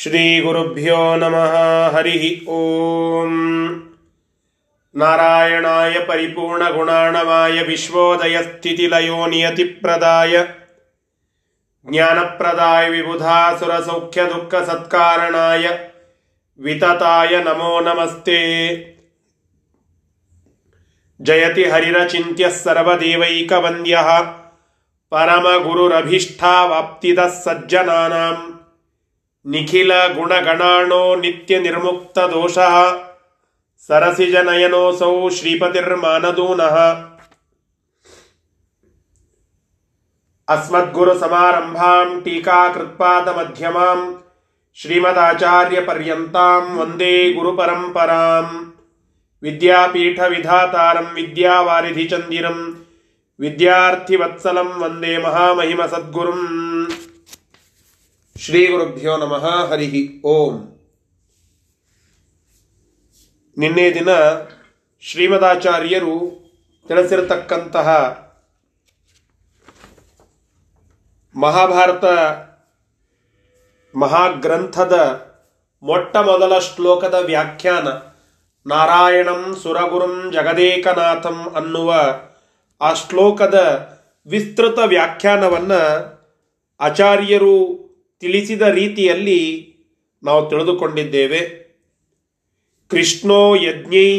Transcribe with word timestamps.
श्रीगुरुभ्यो 0.00 0.96
नमः 1.20 1.54
हरिः 1.94 2.24
ॐ 2.54 3.30
नारायणाय 4.94 5.94
परिपूर्णगुणाणवाय 6.08 7.56
विश्वोदयस्थितिलयो 7.68 9.20
नियतिप्रदाय 9.32 10.34
ज्ञानप्रदाय 11.86 12.84
विबुधासुरसौख्यदुःखसत्कारणाय 12.90 15.64
वितताय 16.66 17.32
नमो 17.46 17.72
नमस्ते 17.88 18.40
जयति 21.20 21.64
हरिरचिन्त्यः 21.72 22.54
सर्वदेवैकवन्द्यः 22.64 24.10
परमगुरुरभीष्टावाप्तिदः 25.12 27.32
सज्जनानाम् 27.46 28.44
ನಿಖಿಲ 29.45 30.07
ಗುಣಗಣಾಣೋ 30.07 31.15
ನಿತ್ಯ 31.15 31.59
ನಿರ್ಮುಕ್ತ 31.59 32.19
ದೋಷ. 32.19 32.57
ಸರಸಿಜನಯನೋಸೌ 33.87 35.29
ಶ್ರೀಪತಿರ್ಮಾನದೂನಃ. 35.29 36.75
ಅಸ್ಮದ್ಗುರು 40.47 41.19
ಸಮಾರಂಭಾಂ 41.19 42.21
ಟೀಕಾಕೃತ್ಪಾದ 42.21 43.27
ಮಧ್ಯಮಾಂ 43.27 44.23
ಶ್ರೀಮದಾಚಾರ್ಯ 44.75 45.81
ಪರ್ಯಂತಾಂ 45.81 46.77
ವಂದೇ 46.77 47.33
ಗುರುಪರಂಪರಾಂ. 47.33 48.73
ವಿದ್ಯಾಪೀಠ 49.43 50.19
ವಿಧಾತಾರಂ 50.19 51.05
ವಿದ್ಯಾವಾರಿಧಿ 51.13 52.03
ಚಂದಿರಂ 52.03 52.85
ವಿದ್ಯಾರ್ಥಿವತ್ಸಲಂ 53.39 54.81
ವಂದೇ 54.81 55.17
ಮಹಾಮಹಿಮ 55.17 55.85
ಸದ್ಗುರುಂ 55.85 56.70
ಶ್ರೀ 58.41 58.67
ಗುರುಭ್ಯೋ 58.67 59.17
ನಮಃ 59.17 59.69
ಹರಿಹಿ 59.69 60.21
ಓಂ. 60.21 60.53
ನಿನ್ನೆ 63.57 63.93
ದಿನ 63.93 64.09
ಶ್ರೀಮದಾಚಾರ್ಯರು 65.01 66.15
ತಿಳಿಸಿರತಕ್ಕಂತಹ 66.87 67.89
ಮಹಾಭಾರತ 71.35 72.05
ಮಹಾಗ್ರಂಥದ 73.95 74.93
ಮೊಟ್ಟ 75.83 76.17
ಮೊದಲ 76.17 76.59
ಶ್ಲೋಕದ 76.59 77.13
ವ್ಯಾಖ್ಯಾನ, 77.13 77.87
ನಾರಾಯಣಂ 78.65 79.55
ಸುರಗುರುಂ 79.63 80.31
ಜಗದೇಕನಾಥಂ 80.31 81.53
ಅನ್ನುವ 81.55 82.05
ಆ 82.81 82.93
ಶ್ಲೋಕದ 82.93 83.57
ವಿಸ್ತೃತ 84.25 84.79
ವ್ಯಾಖ್ಯಾನವನ್ನು 84.85 85.81
ಆಚಾರ್ಯರು 86.79 87.80
ತಿಳಿಸಿದ 88.21 88.61
ರೀತಿಯಲ್ಲಿ 88.61 89.39
ನಾವು 90.23 90.49
ತಿಳಿದುಕೊಂಡಿದ್ದೇವೆ. 90.49 91.41
ಕೃಷ್ಣೋ 92.91 93.55
ಯಜ್ಞೈ 93.55 94.09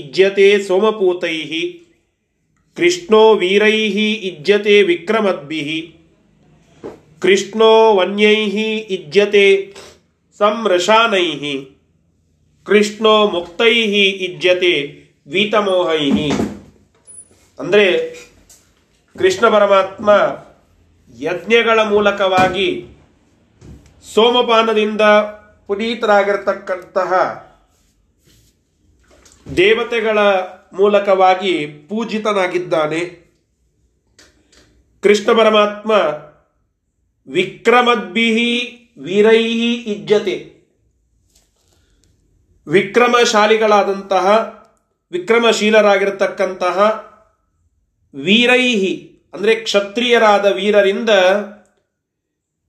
ಇಜ್ಯತೆ 0.00 0.62
ಸೋಮಪೂತೈ 0.62 1.36
ಕೃಷ್ಣೋ 2.76 3.34
ವೀರೈ 3.34 3.76
ಇಜ್ಯತೆ 4.30 4.82
ವಿಕ್ರಮದ್ಭಿ 4.82 5.62
ಕೃಷ್ಣೋ 7.20 7.72
ವನ್ಯೈ 7.96 8.36
ಇಜ್ಯತೆ 8.96 9.46
ಸಂರಶಾನೈ 10.40 11.26
ಕೃಷ್ಣೋ 12.66 13.14
ಮುಕ್ತೈ 13.30 13.74
ಇಜ್ಯತೆ 14.26 14.72
ವೀತಮೋಹೈ 15.26 16.06
ಅಂದರೆ 17.58 17.86
ಕೃಷ್ಣ 19.16 19.48
ಪರಮಾತ್ಮ 19.48 20.08
ಯಜ್ಞಗಳ 21.18 21.82
ಮೂಲಕವಾಗಿ 21.82 22.68
ಸೋಮಪಾನದಿಂದ 24.04 25.00
ಪುನೀತರಾಗಿರ್ತಕ್ಕಂತಹ 25.66 27.12
ದೇವತೆಗಳ 29.56 30.18
ಮೂಲಕವಾಗಿ 30.72 31.66
ಪೂಜಿತನಾಗಿದ್ದಾನೆ. 31.66 33.30
ಕೃಷ್ಣ 35.02 35.32
ಪರಮಾತ್ಮ 35.32 35.90
ವಿಕ್ರಮದ್ಭಿಹಿ 37.32 38.58
ವೀರೈಹಿ 38.98 39.74
ಇಜ್ಜತೆ. 39.74 40.60
ವಿಕ್ರಮಶಾಲಿಗಳಾದಂತಹ 42.66 44.26
ವಿಕ್ರಮಶೀಲರಾಗಿರತಕ್ಕಂತಹ 45.12 46.78
ವೀರೈಹಿ 48.14 49.20
ಅಂದರೆ 49.34 49.54
ಕ್ಷತ್ರಿಯರಾದ 49.54 50.46
ವೀರರಿಂದ 50.46 51.10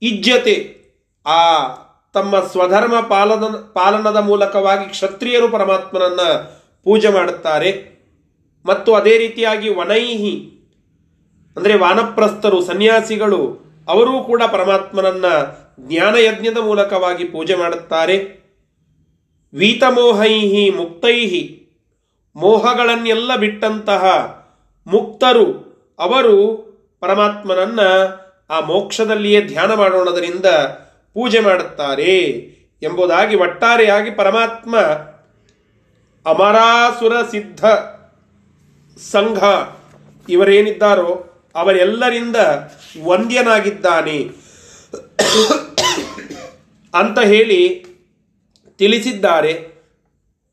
ಇಜ್ಜತೆ. 0.02 0.81
ಆ 1.26 1.68
ತಮ್ಮ 2.14 2.40
ಸ್ವಧರ್ಮ 2.40 3.02
ಪಾಲನ, 3.02 3.46
ಪಾಲನದ 3.74 4.16
ಮೂಲಕವಾಗಿ 4.16 4.90
ಕ್ಷತ್ರಿಯರು 4.90 5.50
ಪರಮಾತ್ಮನನ್ನ 5.50 6.22
ಪೂಜೆ 6.84 7.10
ಮಾಡುತ್ತಾರೆ. 7.10 7.92
ಮತ್ತು 8.66 8.96
ಅದೇ 8.96 9.18
ರೀತಿಯಾಗಿ 9.18 9.70
ವನೈಹಿ, 9.70 10.36
ಅಂದರೆ 11.58 11.78
ವಾನಪ್ರಸ್ಥರು, 11.78 12.62
ಸನ್ಯಾಸಿಗಳು, 12.62 13.60
ಅವರೂ 13.88 14.24
ಕೂಡ 14.24 14.44
ಪರಮಾತ್ಮನನ್ನ 14.52 15.26
ಜ್ಞಾನಯಜ್ಞದ 15.80 16.58
ಮೂಲಕವಾಗಿ 16.58 17.24
ಪೂಜೆ 17.24 17.56
ಮಾಡುತ್ತಾರೆ. 17.56 18.42
ವೀತಮೋಹೈಹಿ, 19.54 20.70
ಮುಕ್ತೈಹಿ, 20.70 21.70
ಮೋಹಗಳನ್ನೆಲ್ಲ 22.36 23.36
ಬಿಟ್ಟಂತಹ 23.36 24.04
ಮುಕ್ತರು, 24.88 25.72
ಅವರು 26.00 26.58
ಪರಮಾತ್ಮನನ್ನ 27.00 27.80
ಆ 28.50 28.60
ಮೋಕ್ಷದಲ್ಲಿಯೇ 28.60 29.42
ಧ್ಯಾನ 29.42 29.74
ಮಾಡೋಣದರಿಂದ 29.74 30.46
ಪೂಜೆ 31.14 31.40
ಮಾಡುತ್ತಾರೆ 31.40 32.18
ಎಂಬುದಾಗಿ 32.84 33.36
ಒಟ್ಟಾರೆಯಾಗಿ 33.36 34.12
ಪರಮಾತ್ಮ 34.12 34.80
ಅಮರಾಸುರ 36.26 37.22
ಸಿದ್ಧ 37.22 37.66
ಸಂಘ 38.98 39.44
ಇವರೇನಿದ್ದಾರೋ 40.30 41.28
ಅವರೆಲ್ಲರಿಂದ 41.56 42.36
ವಂದ್ಯನಾಗಿದ್ದಾನೆ. 43.04 44.30
ಅಂತ 46.94 47.20
ಹೇಳಿ 47.20 47.86
ತಿಳಿಸಿದ್ದಾರೆ 48.78 49.72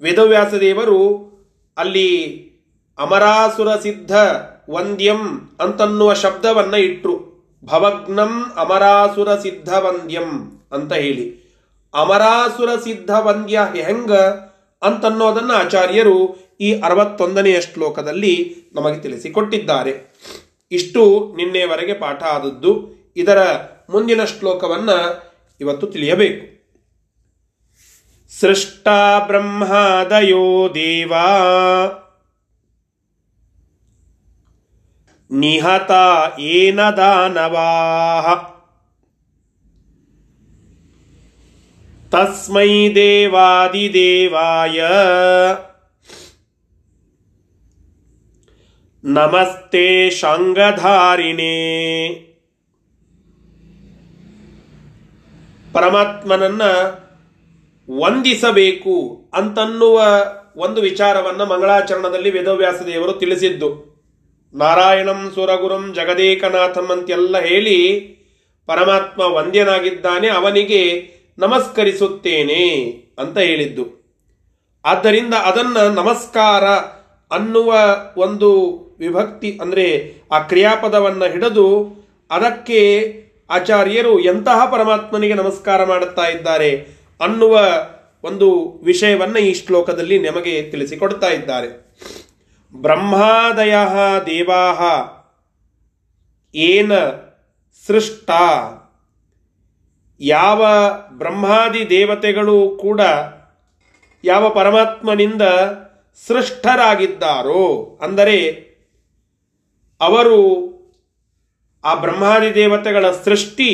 ವೇದವ್ಯಾಸ 0.01 0.55
ದೇವರು 0.55 1.29
ಅಲ್ಲಿ 1.79 2.37
ಅಮರಾಸುರ 2.99 3.77
ಸಿದ್ಧ 3.77 4.13
ವಂದ್ಯಂ 4.71 5.51
ಅಂತನ್ನುವ 5.61 6.15
ಶಬ್ದವನ್ನು 6.15 6.77
ಇಟ್ರು. 6.77 7.18
ಭವಗ್ನಂ 7.65 8.53
ಅಮರಾಸುರ 8.57 9.35
ಸಿದ್ಧ 9.35 9.73
ವಂದ್ಯಂ 9.73 10.61
ಅಂತ 10.73 10.93
ಹೇಳಿ. 10.93 11.49
ಅಮರಾಸುರ 11.95 12.69
ಸಿದ್ಧ 12.77 13.11
ವಂದ್ಯ 13.11 13.61
ಹೆಂಗ 13.75 14.13
ಅಂತನ್ನೋದನ್ನ 14.83 15.51
ಆಚಾರ್ಯರು 15.55 16.39
ಈ 16.61 16.81
ಅರವತ್ತೊಂದನೆಯ 16.81 17.61
ಶ್ಲೋಕದಲ್ಲಿ 17.61 18.57
ನಮಗೆ 18.73 19.01
ತಿಳಿಸಿಕೊಟ್ಟಿದ್ದಾರೆ. 19.01 20.15
ಇಷ್ಟು 20.71 21.33
ನಿನ್ನೆವರೆಗೆ 21.37 21.95
ಪಾಠ 21.95 22.23
ಆದದ್ದು. 22.23 22.99
ಇದರ 23.17 23.53
ಮುಂದಿನ 23.91 24.25
ಶ್ಲೋಕವನ್ನ 24.25 24.91
ಇವತ್ತು 25.61 25.87
ತಿಳಿಯಬೇಕು. 25.87 26.59
ಸೃಷ್ಟ 28.41 28.89
ಬ್ರಹ್ಮಾದಯೋ 29.27 30.75
ದೇವಾ 30.75 31.25
ನಿಹತ 35.31 35.91
ಏನ 36.39 36.81
ದಾನವಾಹ? 36.91 38.59
ತಸ್ಮೈ 42.11 42.95
ದೇವಾದಿದೇವಾಯ. 42.95 44.83
ನಮಸ್ತೆ 49.05 50.11
ಶಾಂಗಧಾರಿಣೇ 50.11 52.09
ಪರಮಾತ್ಮನನ್ನ 55.73 56.63
ವಂದಿಸಬೇಕು 58.01 59.25
ಅಂತನ್ನುವ 59.35 60.03
ಒಂದು 60.57 60.81
ವಿಚಾರವನ್ನ 60.81 61.43
ಮಂಗಳಾಚರಣದಲ್ಲಿ 61.43 62.31
ವೇದವ್ಯಾಸ 62.31 62.83
ದೇವರು 62.83 63.13
ತಿಳಿಸಿದ್ದು. 63.13 63.98
ನಾರಾಯಣಂ 64.55 65.31
ಸುರಗುರುಂ 65.35 65.95
ಜಗದೇಕನಾಥಂ 65.95 66.87
ಅಂತೆಲ್ಲ 66.93 67.39
ಹೇಳಿ 67.39 67.79
ಪರಮಾತ್ಮ 68.67 69.21
ವಂದ್ಯನಾಗಿದ್ದಾನೆ, 69.21 70.29
ಅವನಿಗೆ 70.29 70.83
ನಮಸ್ಕರಿಸುತ್ತೇನೆ 71.39 72.65
ಅಂತ 73.19 73.39
ಹೇಳಿದ್ದು. 73.39 73.85
ಆದ್ದರಿಂದ 74.85 75.35
ಅದನ್ನ 75.35 75.79
ನಮಸ್ಕಾರ 75.79 76.65
ಅನ್ನುವ 77.31 77.71
ಒಂದು 78.17 78.51
ವಿಭಕ್ತಿ, 78.99 79.59
ಅಂದರೆ 79.61 79.87
ಆ 80.33 80.39
ಕ್ರಿಯಾಪದವನ್ನು 80.39 81.27
ಹಿಡಿದು 81.33 81.67
ಅದಕ್ಕೆ 82.31 82.81
ಆಚಾರ್ಯರು 83.51 84.21
ಎಂತಹ 84.21 84.65
ಪರಮಾತ್ಮನಿಗೆ 84.71 85.35
ನಮಸ್ಕಾರ 85.35 85.85
ಮಾಡುತ್ತಾ 85.85 86.25
ಇದ್ದಾರೆ 86.29 86.71
ಅನ್ನುವ 87.21 87.55
ಒಂದು 88.25 88.49
ವಿಷಯವನ್ನ 88.85 89.37
ಈ 89.37 89.55
ಶ್ಲೋಕದಲ್ಲಿ 89.55 90.19
ನಮಗೆ 90.19 90.71
ತಿಳಿಸಿಕೊಡ್ತಾ 90.71 91.29
ಇದ್ದಾರೆ. 91.29 91.88
ಬ್ರಹ್ಮಾದಯ 92.75 93.75
ದೇವಾ 94.27 94.65
ಏನ 96.55 96.93
ಸೃಷ್ಟ. 97.87 98.31
ಯಾವ 100.21 100.67
ಬ್ರಹ್ಮಾದಿ 101.11 101.91
ದೇವತೆಗಳು 101.91 102.79
ಕೂಡ 102.81 103.01
ಯಾವ 104.25 104.51
ಪರಮಾತ್ಮನಿಂದ 104.51 105.43
ಸೃಷ್ಟರಾಗಿದ್ದಾರೋ, 106.27 107.99
ಅಂದರೆ 108.03 108.39
ಅವರು 110.01 110.39
ಆ 111.85 111.95
ಬ್ರಹ್ಮಾದಿ 111.95 112.55
ದೇವತೆಗಳ 112.55 113.11
ಸೃಷ್ಟಿ 113.11 113.71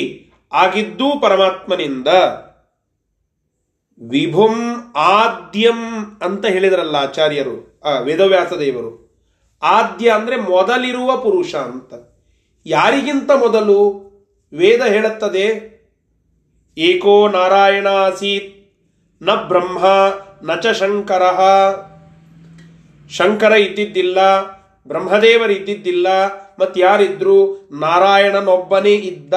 ಆಗಿದ್ದೂ 0.52 1.20
ಪರಮಾತ್ಮನಿಂದ 1.20 2.08
ವಿಭುಂ 4.10 4.54
ಆದ್ಯಂ 4.96 5.80
ಅಂತ 6.22 6.46
ಹೇಳಿದ್ರಲ್ಲ 6.46 6.96
ಆಚಾರ್ಯರು 6.96 7.80
ವೇದವ್ಯಾಸ 8.02 8.52
ದೇವರು. 8.52 9.04
ಆದ್ಯ 9.62 10.10
ಅಂದ್ರೆ 10.10 10.36
ಮೊದಲಿರುವ 10.36 11.16
ಪುರುಷ 11.16 11.54
ಅಂತ. 11.54 11.94
ಯಾರಿಗಿಂತ 12.66 13.30
ಮೊದಲು? 13.30 14.04
ವೇದ 14.52 14.82
ಹೇಳುತ್ತದೆ, 14.82 15.46
ಏಕೋ 16.78 17.28
ನಾರಾಯಣ 17.28 17.88
ಆಸೀತ್ನ 17.88 19.34
ಬ್ರಹ್ಮ, 19.34 19.84
ನ 20.42 20.54
ಚ 20.60 20.66
ಶಂಕರ. 20.66 21.22
ಶಂಕರ 23.10 23.52
ಇದ್ದಿದ್ದಿಲ್ಲ, 23.52 24.18
ಬ್ರಹ್ಮದೇವರು 24.88 25.52
ಇದ್ದಿದ್ದಿಲ್ಲ 25.52 26.06
ಮತ್ತೆ 26.58 26.80
ಯಾರಿದ್ರು? 26.80 27.68
ನಾರಾಯಣನೊಬ್ಬನೇ 27.72 28.94
ಇದ್ದ, 28.94 29.34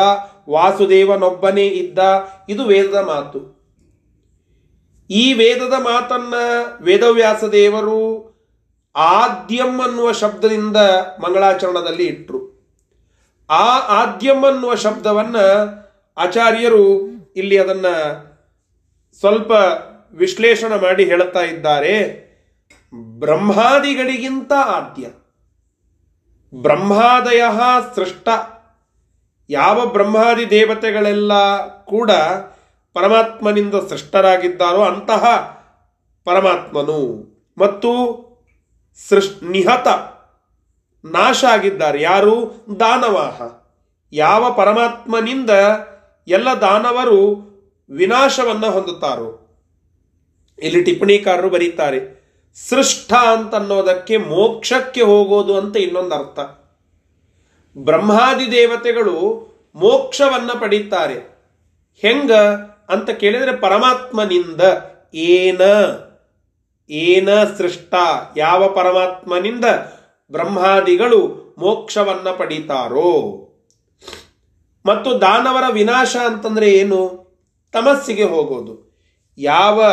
ವಾಸುದೇವನೊಬ್ಬನೇ 0.50 1.68
ಇದ್ದ, 1.68 2.00
ಇದು 2.50 2.66
ವೇದದ 2.66 2.96
ಮಾತು. 2.96 3.56
ಈ 5.09 5.33
ವೇದದ 5.33 5.74
ಮಾತನ್ನ 5.74 6.33
ವೇದವ್ಯಾಸ 6.81 7.44
ದೇವರು 7.44 8.27
ಆದ್ಯಂ 8.95 9.81
ಅನ್ನುವ 9.81 10.12
ಶಬ್ದದಿಂದ 10.12 10.77
ಮಂಗಳಾಚರಣದಲ್ಲಿ 11.21 12.06
ಇಟ್ಟರು 12.06 12.57
ಆ 13.50 13.80
ಆದ್ಯಂ 13.80 14.45
ಅನ್ನುವ 14.45 14.75
ಶಬ್ದವನ್ನ 14.75 15.36
ಆಚಾರ್ಯರು 16.18 17.01
ಇಲ್ಲಿ 17.36 17.57
ಅದನ್ನ 17.57 17.86
ಸ್ವಲ್ಪ 19.19 19.51
ವಿಶ್ಲೇಷಣೆ 20.12 20.81
ಮಾಡಿ 20.81 21.06
ಹೇಳುತ್ತಾ 21.06 21.39
ಇದ್ದಾರೆ. 21.39 22.27
ಬ್ರಹ್ಮಾದಿಗಳಿಗಿಂತ 23.19 24.51
ಆದ್ಯ. 24.53 25.07
ಬ್ರಹ್ಮಾದಯ 26.62 27.44
ಸೃಷ್ಟ. 27.95 28.30
ಯಾವ 29.50 29.86
ಬ್ರಹ್ಮಾದಿ 29.86 30.50
ದೇವತೆಗಳೆಲ್ಲ 30.50 31.33
ಕೂಡ 31.83 32.12
ಪರಮಾತ್ಮನಿಂದ 32.98 33.76
ಸೃಷ್ಟರಾಗಿದ್ದಾರೋ 33.90 34.82
ಅಂತಹ 34.82 35.24
ಪರಮಾತ್ಮನು. 36.26 37.00
ಮತ್ತು 37.58 37.90
ಸೃಷ್, 39.10 39.44
ನಿಹತ 39.44 39.88
ನಾಶ 41.06 41.46
ಆಗಿದ್ದಾರೆ 41.46 42.02
ಯಾರು? 42.02 42.66
ದಾನವಾಹ. 42.80 43.42
ಯಾವ 44.14 44.54
ಪರಮಾತ್ಮನಿಂದ 44.54 45.50
ಎಲ್ಲ 46.28 46.50
ದಾನವರು 46.50 47.20
ವಿನಾಶವನ್ನು 47.90 48.72
ಹೊಂದುತ್ತಾರೋ? 48.72 49.30
ಇಲ್ಲಿ 50.60 50.84
ಟಿಪ್ಪಣಿಕಾರರು 50.84 51.50
ಬರೀತಾರೆ, 51.50 52.00
ಸೃಷ್ಟ 52.70 53.14
ಅಂತನ್ನೋದಕ್ಕೆ 53.14 54.18
ಮೋಕ್ಷಕ್ಕೆ 54.18 55.02
ಹೋಗೋದು 55.02 55.58
ಅಂತ 55.58 55.78
ಇನ್ನೊಂದು 55.78 56.16
ಅರ್ಥ 56.16 56.40
ಬ್ರಹ್ಮಾದಿ 57.78 58.52
ದೇವತೆಗಳು 58.52 59.18
ಮೋಕ್ಷವನ್ನ 59.76 60.52
ಪಡೀತಾರೆ. 60.60 61.18
ಹೆಂಗ? 62.02 62.32
ಅಂತ 62.89 63.10
ಕೇಳಿದರೆ 63.10 63.56
ಪರಮಾತ್ಮನಿಂದ 63.56 64.62
ಏನ 65.13 65.62
ಏನ 66.89 67.30
ಸೃಷ್ಟ, 67.57 67.94
ಯಾವ 68.38 68.69
ಪರಮಾತ್ಮನಿಂದ 68.69 69.66
ಬ್ರಹ್ಮಾದಿಗಳು 70.31 71.48
ಮೋಕ್ಷವನ್ನ 71.57 72.30
ಪಡೀತಾರೋ? 72.31 73.44
ಮತ್ತು 74.86 75.22
ದಾನವರ 75.22 75.63
ವಿನಾಶ 75.72 76.16
ಅಂತಂದ್ರೆ 76.16 76.72
ಏನು? 76.72 77.28
ತಮಸ್ಸಿಗೆ 77.72 78.24
ಹೋಗೋದು. 78.24 79.04
ಯಾವ 79.38 79.84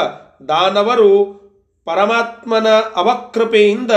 ದಾನವರು 0.48 1.44
ಪರಮಾತ್ಮನ 1.84 2.66
ಅವಕೃಪೆಯಿಂದ 2.96 3.90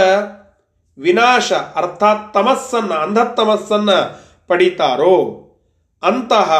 ವಿನಾಶ, 0.98 1.54
ಅರ್ಥಾತ್ 1.54 2.34
ತಮಸ್ಸನ್ನ 2.34 2.94
ಅಂಧತಮಸ್ಸನ್ನ 2.94 3.92
ಪಡಿತಾರೋ? 4.48 5.44
ಅಂತಹ 6.04 6.52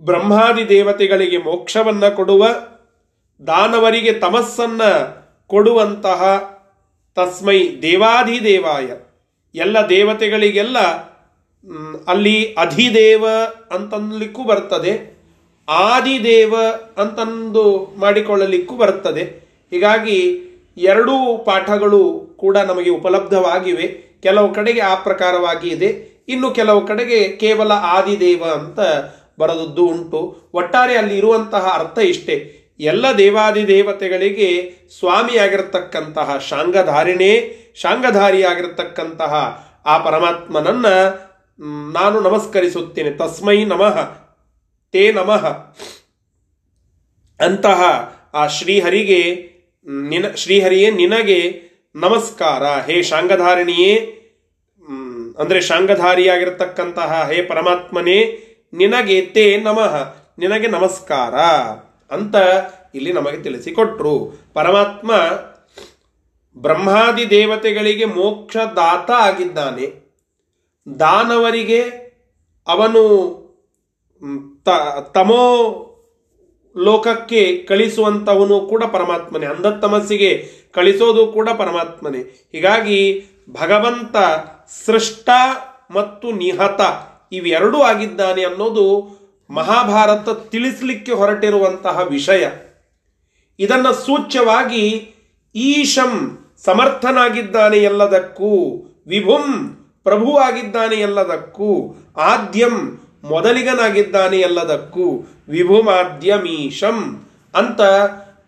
ಬ್ರಹ್ಮಾದಿ 0.00 0.68
ದೇವತೆಗಳಿಗೆ 0.68 1.38
ಮೋಕ್ಷವನ್ನು 1.38 2.16
ಕೊಡುವ, 2.16 2.46
ದಾನವರಿಗೆ 3.46 4.12
ತಮಸ್ಸನ್ನು 4.12 4.90
ಕೊಡುವಂತಹ 5.46 6.22
ತಸ್ಮೈ 7.14 7.76
ದೇವಾಧಿದೇವಾಯ 7.82 8.88
ಎಲ್ಲ 9.54 9.78
ದೇವತೆಗಳಿಗೆಲ್ಲ 9.88 10.78
ಅಲ್ಲಿ 12.08 12.54
ಅಧಿದೇವ 12.54 13.24
ಅಂತನ್ಲಿಕ್ಕೂ 13.70 14.44
ಬರ್ತದೆ, 14.44 15.14
ಆದಿದೇವ 15.68 16.54
ಅಂತಂದು 16.98 17.94
ಮಾಡಿಕೊಳ್ಳಲಿಕ್ಕೂ 17.98 18.76
ಬರ್ತದೆ. 18.76 19.22
ಹೀಗಾಗಿ 19.70 20.18
ಎರಡೂ 20.76 21.38
ಪಾಠಗಳು 21.38 22.34
ಕೂಡ 22.36 22.56
ನಮಗೆ 22.56 22.90
ಉಪಲಬ್ಧವಾಗಿವೆ. 22.90 23.86
ಕೆಲವು 24.22 24.54
ಕಡೆಗೆ 24.54 24.80
ಆ 24.80 24.94
ಪ್ರಕಾರವಾಗಿ 24.94 25.68
ಇದೆ. 25.68 25.88
ಇನ್ನು 26.28 26.50
ಕೆಲವು 26.50 26.86
ಕಡೆಗೆ 26.86 27.28
ಕೇವಲ 27.28 27.72
ಆದಿದೇವ 27.72 28.44
ಅಂತ 28.44 28.80
ಬರದದ್ದು 29.38 29.86
ಉಂಟು. 29.86 30.50
ಒಟ್ಟಾರೆ 30.54 30.96
ಅಲ್ಲಿ 30.96 31.18
ಇರುವಂತಹ 31.18 31.66
ಅರ್ಥ 31.78 31.98
ಇಷ್ಟೇ. 31.98 32.60
ಎಲ್ಲ 32.80 33.06
ದೇವಾದಿ 33.18 33.68
ದೇವತೆಗಳಿಗೆ 33.68 34.72
ಸ್ವಾಮಿಯಾಗಿರತಕ್ಕಂತಹ 34.98 36.38
ಶಾಂಗಧಾರಿಣೇ, 36.38 37.56
ಶಾಂಗಧಾರಿಯಾಗಿರತಕ್ಕಂತಹ 37.74 39.64
ಆ 39.86 39.98
ಪರಮಾತ್ಮನನ್ನ 39.98 40.86
ನಾನು 41.92 42.20
ನಮಸ್ಕರಿಸುತ್ತೇನೆ. 42.20 43.10
ತಸ್ಮೈ 43.10 43.64
ನಮಃ. 43.64 44.14
ತೇ 44.92 45.12
ನಮಃ. 45.12 45.74
ಅಂತಹ 47.40 47.82
ಆ 48.34 48.46
ಶ್ರೀಹರಿಗೆ, 48.46 49.50
ನಿನ, 49.86 50.24
ಶ್ರೀಹರಿಯೇ 50.34 50.90
ನಿನಗೆ 50.90 51.60
ನಮಸ್ಕಾರ. 51.94 52.62
ಹೇ 52.62 53.02
ಶಾಂಗಧಾರಿಣಿಯೇ 53.02 54.20
ಅಂದರೆ 55.38 55.60
ಶಾಂಗಧಾರಿಯಾಗಿರತಕ್ಕಂತಹ 55.60 57.30
ಹೇ 57.32 57.42
ಪರಮಾತ್ಮನೇ 57.42 58.43
ನಿನಗೆ 58.74 59.20
ತೇ 59.22 59.56
ನಮಃ, 59.56 60.14
ನಿನಗೆ 60.38 60.66
ನಮಸ್ಕಾರ 60.66 61.34
ಅಂತ 62.14 62.34
ಇಲ್ಲಿ 62.94 63.12
ನಮಗೆ 63.12 63.42
ತಿಳಿಸಿಕೊಟ್ರು. 63.42 64.14
ಪರಮಾತ್ಮ 64.54 65.10
ಬ್ರಹ್ಮಾದಿ 66.56 67.30
ದೇವತೆಗಳಿಗೆ 67.30 68.04
ಮೋಕ್ಷದಾತ 68.04 69.10
ಆಗಿದ್ದಾನೆ. 69.10 69.86
ದಾನವರಿಗೆ 70.98 71.80
ಅವನು 72.68 73.02
ತಮೋ 75.14 75.44
ಲೋಕಕ್ಕೆ 76.76 77.56
ಕಳಿಸುವಂಥವನು 77.68 78.60
ಕೂಡ 78.60 78.84
ಪರಮಾತ್ಮನೇ. 78.84 79.46
ಅಂಧತಮಸ್ಸಿಗೆ 79.46 80.48
ಕಳಿಸೋದು 80.72 81.26
ಕೂಡ 81.26 81.48
ಪರಮಾತ್ಮನೇ. 81.58 82.48
ಹೀಗಾಗಿ 82.52 83.26
ಭಗವಂತ 83.50 84.16
ಸೃಷ್ಟ 84.86 85.28
ಮತ್ತು 85.90 86.32
ನಿಹತ. 86.32 86.80
ಇವೆರಡೂ 87.32 87.78
ಆಗಿದ್ದಾನೆ 87.78 88.44
ಅನ್ನೋದು 88.44 89.14
ಮಹಾಭಾರತ 89.50 90.28
ತಿಳಿಸಲಿಕ್ಕೆ 90.28 91.12
ಹೊರಟಿರುವಂತಹ 91.12 92.00
ವಿಷಯ. 92.10 92.46
ಇದನ್ನು 93.58 93.92
ಸೂಚ್ಯವಾಗಿ 93.92 95.14
ಈಶಂ 95.54 96.38
ಸಮರ್ಥನಾಗಿದ್ದಾನೆ 96.64 97.76
ಎಲ್ಲದಕ್ಕೂ, 97.76 98.82
ವಿಭುಂ 99.06 99.76
ಪ್ರಭುವಾಗಿದ್ದಾನೆ 100.04 100.96
ಎಲ್ಲದಕ್ಕೂ, 100.96 101.94
ಆದ್ಯಂ 102.16 103.00
ಮೊದಲಿಗನಾಗಿದ್ದಾನೆ 103.24 104.38
ಎಲ್ಲದಕ್ಕೂ 104.38 105.26
ವಿಭುಮಾದ್ಯಮೀಶಂ 105.48 107.26
ಅಂತ 107.54 107.80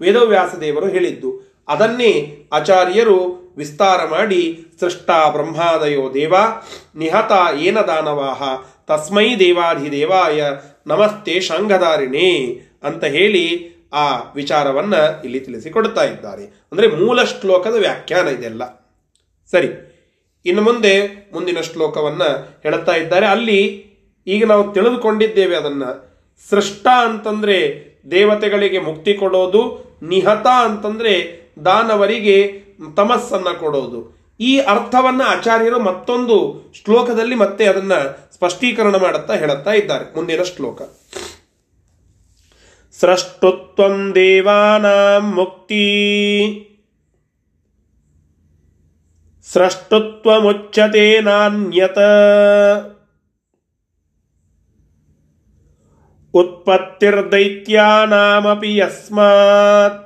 ವೇದವ್ಯಾಸದೇವರು 0.01 0.89
ಹೇಳಿದ್ದು. 0.89 1.57
ಅದನ್ನೇ 1.69 2.45
ಆಚಾರ್ಯರು 2.53 3.36
ವಿಸ್ತಾರ 3.57 4.05
ಮಾಡಿ, 4.05 4.65
ಸೃಷ್ಟ 4.81 5.11
ಬ್ರಹ್ಮಾದಯೋ 5.31 6.15
ದೇವ, 6.15 6.35
ನಿಹತ 6.97 7.33
ಏನ 7.59 7.79
ದಾನವಾಹ, 7.81 8.43
ತಸ್ಮೈ 8.87 9.37
ದೇವಾಧಿದೇವಾಯ 9.37 10.51
ನಮಸ್ತೆ 10.87 11.41
ಶಾಂಗಧಾರಿಣೆ 11.41 12.61
ಅಂತ 12.83 13.05
ಹೇಳಿ 13.05 13.77
ಆ 13.93 14.33
ವಿಚಾರವನ್ನ 14.33 14.95
ಇಲ್ಲಿ 15.25 15.41
ತಿಳಿಸಿಕೊಡ್ತಾ 15.41 16.05
ಇದ್ದಾರೆ. 16.05 16.45
ಅಂದ್ರೆ 16.73 16.87
ಮೂಲ 16.87 17.23
ಶ್ಲೋಕದ 17.23 17.75
ವ್ಯಾಖ್ಯಾನ 17.75 18.29
ಇದೆಲ್ಲ. 18.29 18.65
ಸರಿ, 19.51 19.69
ಇನ್ನು 20.47 20.63
ಮುಂದೆ 20.63 21.07
ಮುಂದಿನ 21.33 21.61
ಶ್ಲೋಕವನ್ನ 21.61 22.23
ಹೇಳುತ್ತಾ 22.63 22.93
ಇದ್ದಾರೆ. 22.93 23.27
ಅಲ್ಲಿ 23.27 23.87
ಈಗ 24.27 24.45
ನಾವು 24.45 24.73
ತಿಳಿದುಕೊಂಡಿದ್ದೇವೆ 24.73 25.57
ಅದನ್ನ. 25.57 25.85
ಸೃಷ್ಟ 26.51 26.87
ಅಂತಂದ್ರೆ 26.87 27.85
ದೇವತೆಗಳಿಗೆ 28.11 28.79
ಮುಕ್ತಿ 28.79 29.15
ಕೊಡೋದು, 29.15 29.87
ನಿಹತ 30.03 30.47
ಅಂತಂದ್ರೆ 30.47 31.46
ದಾನವರಿಗೆ 31.65 32.65
ತಮಸ್ಸನ್ನು 32.97 33.61
ಕೊಡೋದು. 33.61 34.17
ಈ 34.41 34.59
ಅರ್ಥವನ್ನ 34.59 35.23
ಆಚಾರ್ಯರು 35.27 35.81
ಮತ್ತೊಂದು 35.81 36.63
ಶ್ಲೋಕದಲ್ಲಿ 36.85 37.35
ಮತ್ತೆ 37.35 37.65
ಅದನ್ನ 37.65 37.93
ಸ್ಪಷ್ಟೀಕರಣ 38.33 38.97
ಮಾಡುತ್ತಾ 38.97 39.35
ಹೇಳುತ್ತಾ 39.35 39.73
ಇದ್ದಾರೆ. 39.73 40.17
ಮುಂದಿನ 40.17 40.43
ಶ್ಲೋಕ. 40.43 40.83
ಸೃಷ್ಟುತ್ವ 43.01 44.15
ದೇವಾನಾಂ 44.15 45.35
ಮುಕ್ತಿ. 45.35 45.93
ಸ್ರಷ್ಟುತ್ವಮುಚ್ಯತೆ 49.53 51.21
ನಾನ್ಯತ. 51.21 51.99
ಉತ್ಪತ್ತಿರ್ದೈತ್ಯಾನಾಮಪಿ 56.35 58.77
ಯಸ್ಮಾತ್. 58.77 60.06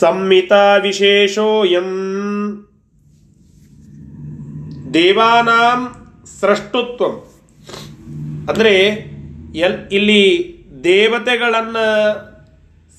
ಸಂಹಿತಾ 0.00 0.76
ವಿಶೇಷೋಯಂ 0.76 1.88
ದೇವಾನಾಂ 4.94 5.94
ಸೃಷ್ಟುತ್ವ. 6.40 7.04
ಅಂದರೆ 8.50 8.82
ಎಲ್, 9.54 9.88
ಇಲ್ಲಿ 9.92 10.22
ದೇವತೆಗಳನ್ನು 10.84 11.86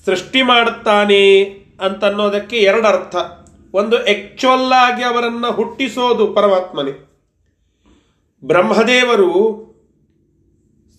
ಸೃಷ್ಟಿ 0.05 0.41
ಮಾಡುತ್ತಾನೆ 0.41 1.43
ಅಂತನ್ನೋದಕ್ಕೆ 1.81 2.57
ಎರಡು 2.57 2.87
ಅರ್ಥ 2.87 3.15
ಒಂದು 3.73 4.05
ಎಕ್ಚುವಲ್ 4.05 4.73
ಆಗಿ 4.73 5.03
ಅವರನ್ನು 5.03 5.51
ಹುಟ್ಟಿಸೋದು 5.51 6.27
ಪರಮಾತ್ಮನೇ. 6.27 6.91
ಬ್ರಹ್ಮದೇವರು 8.43 9.31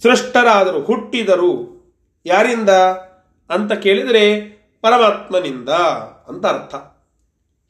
ಸೃಷ್ಟರಾದರು, 0.02 0.80
ಹುಟ್ಟಿದರು. 0.84 1.52
ಯಾರಿಂದ? 2.26 2.68
ಅಂತ 3.50 3.72
ಕೇಳಿದರೆ 3.72 4.57
ಪರಮಾತ್ಮನಿಂದ 4.82 5.68
ಅಂತ 6.28 6.46
ಅರ್ಥ. 6.46 6.74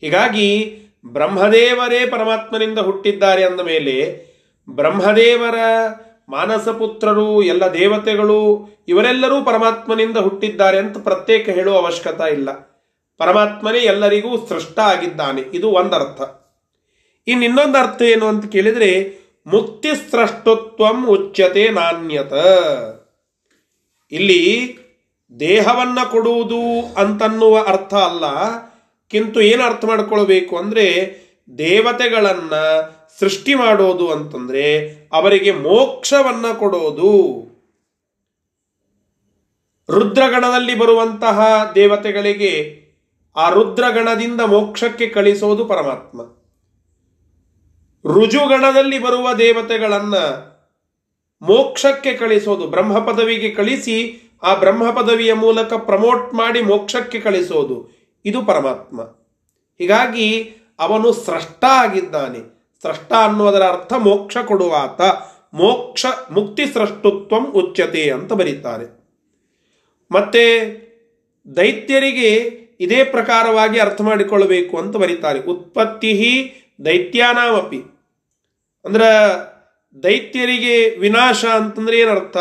ಹೀಗಾಗಿ 0.05 0.79
ಬ್ರಹ್ಮದೇವರೇ 1.07 2.07
ಪರಮಾತ್ಮನಿಂದ 2.07 2.79
ಹುಟ್ಟಿದ್ದಾರೆ 2.79 3.45
ಅಂದ 3.45 3.61
ಮೇಲೆ 3.61 4.29
ಬ್ರಹ್ಮದೇವರ 4.71 5.55
ಮಾನಸಪುತ್ರರು 6.29 7.43
ಎಲ್ಲ 7.43 7.65
ದೇವತೆಗಳು, 7.65 8.69
ಇವರೆಲ್ಲರೂ 8.89 9.45
ಪರಮಾತ್ಮನಿಂದ 9.45 10.17
ಹುಟ್ಟಿದ್ದಾರೆ 10.17 10.79
ಅಂತ 10.79 10.99
ಪ್ರತ್ಯೇಕ 10.99 11.49
ಹೇಳುವ 11.49 11.77
ಅವಶ್ಯಕತೆ 11.77 12.33
ಇಲ್ಲ. 12.33 12.53
ಪರಮಾತ್ಮನೇ 13.19 13.79
ಎಲ್ಲರಿಗೂ 13.79 14.47
ಸೃಷ್ಟ 14.47 14.79
ಆಗಿದ್ದಾನೆ. 14.79 15.41
ಇದು 15.41 15.71
ಒಂದರ್ಥ. 15.71 16.21
ಇನ್ನು 17.27 17.45
ಇನ್ನೊಂದು 17.45 17.79
ಅರ್ಥ 17.79 18.03
ಏನು 18.03 18.27
ಅಂತ 18.27 18.53
ಕೇಳಿದರೆ 18.53 19.19
ಮುಕ್ತಿ 19.47 19.89
ಸೃಷ್ಟತ್ವಂ 20.11 21.09
ಉಚ್ಯತೆ 21.09 21.69
ನಾಣ್ಯತ. 21.69 22.33
ಇಲ್ಲಿ 24.13 24.79
ದೇಹವನ್ನ 25.41 25.99
ಕೊಡುವುದು 26.11 26.95
ಅಂತನ್ನುವ 26.95 27.63
ಅರ್ಥ 27.63 27.95
ಅಲ್ಲ. 27.95 28.25
ಕಿಂತು 29.09 29.41
ಏನು 29.41 29.63
ಅರ್ಥ 29.63 29.85
ಮಾಡ್ಕೊಳ್ಬೇಕು 29.85 30.57
ಅಂದ್ರೆ 30.57 31.19
ದೇವತೆಗಳನ್ನು 31.59 32.63
ಸೃಷ್ಟಿ 33.21 33.55
ಮಾಡೋದು 33.55 34.09
ಅಂತಂದ್ರೆ 34.09 34.95
ಅವರಿಗೆ 35.13 35.51
ಮೋಕ್ಷವನ್ನ 35.53 36.53
ಕೊಡೋದು. 36.53 37.13
ರುದ್ರಗಣದಲ್ಲಿ 39.91 40.75
ಬರುವಂತಹ 40.75 41.73
ದೇವತೆಗಳಿಗೆ 41.75 42.83
ಆ 43.37 43.49
ರುದ್ರಗಣದಿಂದ 43.49 44.41
ಮೋಕ್ಷಕ್ಕೆ 44.41 45.07
ಕಳಿಸೋದು 45.07 45.65
ಪರಮಾತ್ಮ. 45.65 46.23
ರುಜುಗಣದಲ್ಲಿ 48.13 48.99
ಬರುವ 48.99 49.33
ದೇವತೆಗಳನ್ನು 49.33 50.49
ಮೋಕ್ಷಕ್ಕೆ 51.43 52.15
ಕಳಿಸೋದು 52.15 52.67
ಬ್ರಹ್ಮ 52.67 52.99
ಪದವಿಗೆ 52.99 53.51
ಕಳಿಸಿ 53.51 54.28
ಆ 54.43 54.55
ಬ್ರಹ್ಮ 54.55 54.91
ಪದವಿಯ 54.91 55.33
ಮೂಲಕ 55.33 55.73
ಪ್ರಮೋಟ್ 55.73 56.35
ಮಾಡಿ 56.35 56.63
ಮೋಕ್ಷಕ್ಕೆ 56.63 57.21
ಕಳಿಸೋದು. 57.21 57.91
ಇದು 58.25 58.45
ಪರಮಾತ್ಮ. 58.45 59.03
ಹೀಗಾಗಿ 59.79 60.57
ಅವನು 60.79 61.13
ಸ್ರಷ್ಟ 61.13 61.65
ಆಗಿದ್ದಾನೆ. 61.65 62.39
ಸ್ರಷ್ಟ 62.81 63.13
ಅನ್ನುವುದರ 63.13 63.63
ಅರ್ಥ 63.63 63.93
ಮೋಕ್ಷ 63.93 64.37
ಕೊಡುವಾತ. 64.37 65.01
ಮೋಕ್ಷ 65.55 66.07
ಮುಕ್ತಿ 66.31 66.67
ಸೃಷ್ಟುತ್ವ 66.67 67.37
ಉಚ್ಯತೆ 67.37 68.11
ಅಂತ 68.11 68.33
ಬರೀತಾರೆ. 68.33 68.99
ಮತ್ತೆ 70.13 70.79
ದೈತ್ಯರಿಗೆ 71.57 72.59
ಇದೇ 72.81 73.05
ಪ್ರಕಾರವಾಗಿ 73.05 73.81
ಅರ್ಥ 73.81 74.01
ಮಾಡಿಕೊಳ್ಳಬೇಕು 74.01 74.79
ಅಂತ 74.79 74.97
ಬರೀತಾರೆ. 74.97 75.39
ಉತ್ಪತ್ತಿ 75.39 76.53
ದೈತ್ಯಾನಾಮಪಿ. 76.85 77.79
ಅಂದ್ರ 78.85 79.03
ದೈತ್ಯರಿಗೆ 80.03 80.97
ವಿನಾಶ 80.97 81.45
ಅಂತಂದ್ರೆ 81.45 82.01
ಏನರ್ಥ? 82.01 82.37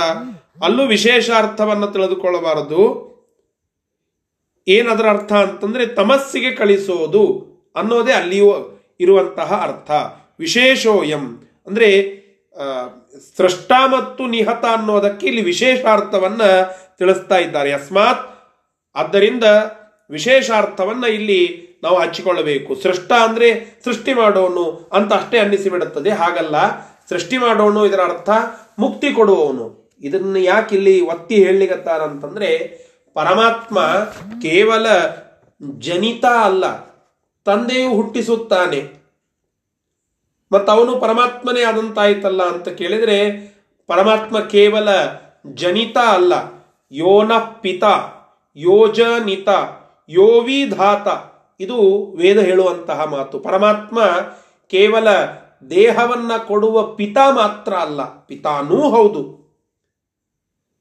ಅಲ್ಲೂ 0.62 0.84
ವಿಶೇಷ 0.88 1.28
ಅರ್ಥವನ್ನು 1.42 1.88
ತಿಳಿದುಕೊಳ್ಳಬಾರದು. 1.88 2.84
ಏನದರ 4.68 5.08
ಅರ್ಥ 5.10 5.32
ಅಂತಂದರೆ 5.46 5.84
ತಮಸ್ಸಿಗೆ 6.00 6.52
ಕಳಿಸೋದು 6.52 7.24
ಅನ್ನೋದೇ 7.76 8.12
ಅಲ್ಲಿಯೂ 8.12 8.48
ಇರುವಂತಹ 9.00 9.50
ಅರ್ಥ. 9.68 9.92
ವಿಶೇಷೋಯಂ. 10.40 11.26
ಅಂದರೆ 11.68 11.90
ಸೃಷ್ಟ 13.38 13.72
ಮತ್ತು 13.94 14.24
ನಿಹತ 14.28 14.66
ಅನ್ನೋದಕ್ಕೆ 14.78 15.26
ಇಲ್ಲಿ 15.28 15.44
ವಿಶೇಷಾರ್ಥವನ್ನ 15.44 16.42
ತಿಳಿಸ್ತಾ 17.00 17.38
ಇದ್ದಾರೆ. 17.38 17.72
ಅಸ್ಮಾತ್, 17.74 18.24
ಆದ್ದರಿಂದ 18.96 19.46
ವಿಶೇಷಾರ್ಥವನ್ನ 20.10 21.06
ಇಲ್ಲಿ 21.18 21.42
ನಾವು 21.84 21.98
ಹಚ್ಚಿಕೊಳ್ಳಬೇಕು 22.00 22.72
ಸೃಷ್ಟ 22.84 23.12
ಅಂದರೆ 23.28 23.50
ಸೃಷ್ಟಿ 23.86 24.14
ಮಾಡೋನು 24.14 24.66
ಅಂತ 24.94 25.12
ಅಷ್ಟೇ 25.14 25.38
ಅನ್ನಿಸಿಬಿಡುತ್ತದೆ. 25.38 26.12
ಹಾಗಲ್ಲ, 26.22 26.56
ಸೃಷ್ಟಿ 27.10 27.38
ಮಾಡೋನು 27.38 27.82
ಇದರ 27.86 28.02
ಅರ್ಥ 28.12 28.30
ಮುಕ್ತಿ 28.80 29.10
ಕೊಡುವವನು. 29.14 29.68
ಇದನ್ನ 30.02 30.38
ಯಾಕೆ 30.40 30.76
ಇಲ್ಲಿ 30.76 31.02
ಒತ್ತಿ 31.02 31.36
ಹೇಳಲಿಗತ್ತಾರಂತಂದ್ರೆ 31.36 32.58
ಪರಮಾತ್ಮ 33.14 33.80
ಕೇವಲ 34.42 34.86
ಜನಿತ 35.80 36.26
ಅಲ್ಲ, 36.26 36.88
ತಂದೆಯು 37.46 37.94
ಹುಟ್ಟಿಸುತ್ತಾನೆ. 37.94 38.98
ಮತ್ತು 40.52 40.72
ಅವನು 40.72 40.96
ಪರಮಾತ್ಮನೇ 40.96 41.64
ಆದಂತಾಯ್ತಲ್ಲ 41.64 42.44
ಅಂತ 42.44 42.70
ಕೇಳಿದ್ರೆ, 42.70 43.32
ಪರಮಾತ್ಮ 43.88 44.40
ಕೇವಲ 44.40 44.90
ಜನಿತ 45.54 45.98
ಅಲ್ಲ, 45.98 46.34
ಯೋನ 46.92 47.32
ಪಿತ, 47.62 47.84
ಯೋಜನಿತ, 48.56 49.50
ಯೋವಿಧಾತ. 50.10 51.08
ಇದು 51.60 52.06
ವೇದ 52.18 52.40
ಹೇಳುವಂತಹ 52.40 53.04
ಮಾತು. 53.04 53.40
ಪರಮಾತ್ಮ 53.40 54.02
ಕೇವಲ 54.68 55.08
ದೇಹವನ್ನ 55.70 56.32
ಕೊಡುವ 56.38 56.84
ಪಿತಾ 56.84 57.32
ಮಾತ್ರ 57.32 57.74
ಅಲ್ಲ, 57.74 58.26
ಪಿತಾನೂ 58.26 58.90
ಹೌದು. 58.90 59.47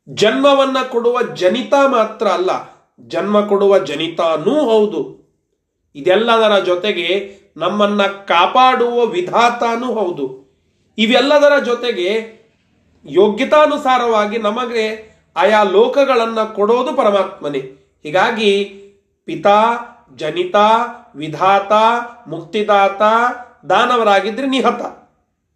ಜನ್ಮವನ್ನ 0.09 0.77
ಕೊಡುವ 0.89 1.23
ಜನಿತ 1.23 1.75
ಮಾತ್ರ 1.87 2.27
ಅಲ್ಲ, 2.27 2.51
ಜನ್ಮ 3.01 3.41
ಕೊಡುವ 3.41 3.79
ಜನಿತಾನೂ 3.79 4.65
ಹೌದು. 4.65 5.27
ಇದೆಲ್ಲದರ 5.95 6.59
ಜೊತೆಗೆ 6.59 7.37
ನಮ್ಮನ್ನ 7.57 8.03
ಕಾಪಾಡುವ 8.03 9.05
ವಿಧಾತಾನೂ 9.05 9.87
ಹೌದು. 9.87 10.47
ಇವೆಲ್ಲದರ 10.99 11.59
ಜೊತೆಗೆ 11.59 12.37
ಯೋಗ್ಯತಾನುಸಾರವಾಗಿ 13.05 14.39
ನಮಗೆ 14.39 15.17
ಆಯಾ 15.37 15.63
ಲೋಕಗಳನ್ನು 15.63 16.55
ಕೊಡೋದು 16.55 16.93
ಪರಮಾತ್ಮನೇ. 16.93 17.59
ಹೀಗಾಗಿ 18.03 18.65
ಪಿತಾ, 19.25 19.63
ಜನಿತ, 20.17 20.57
ವಿಧಾತ, 21.17 21.73
ಮುಕ್ತಿದಾತ, 22.29 23.03
ದಾನವರಾಗಿದ್ರೆ 23.67 24.47
ನಿಹತ. 24.47 24.83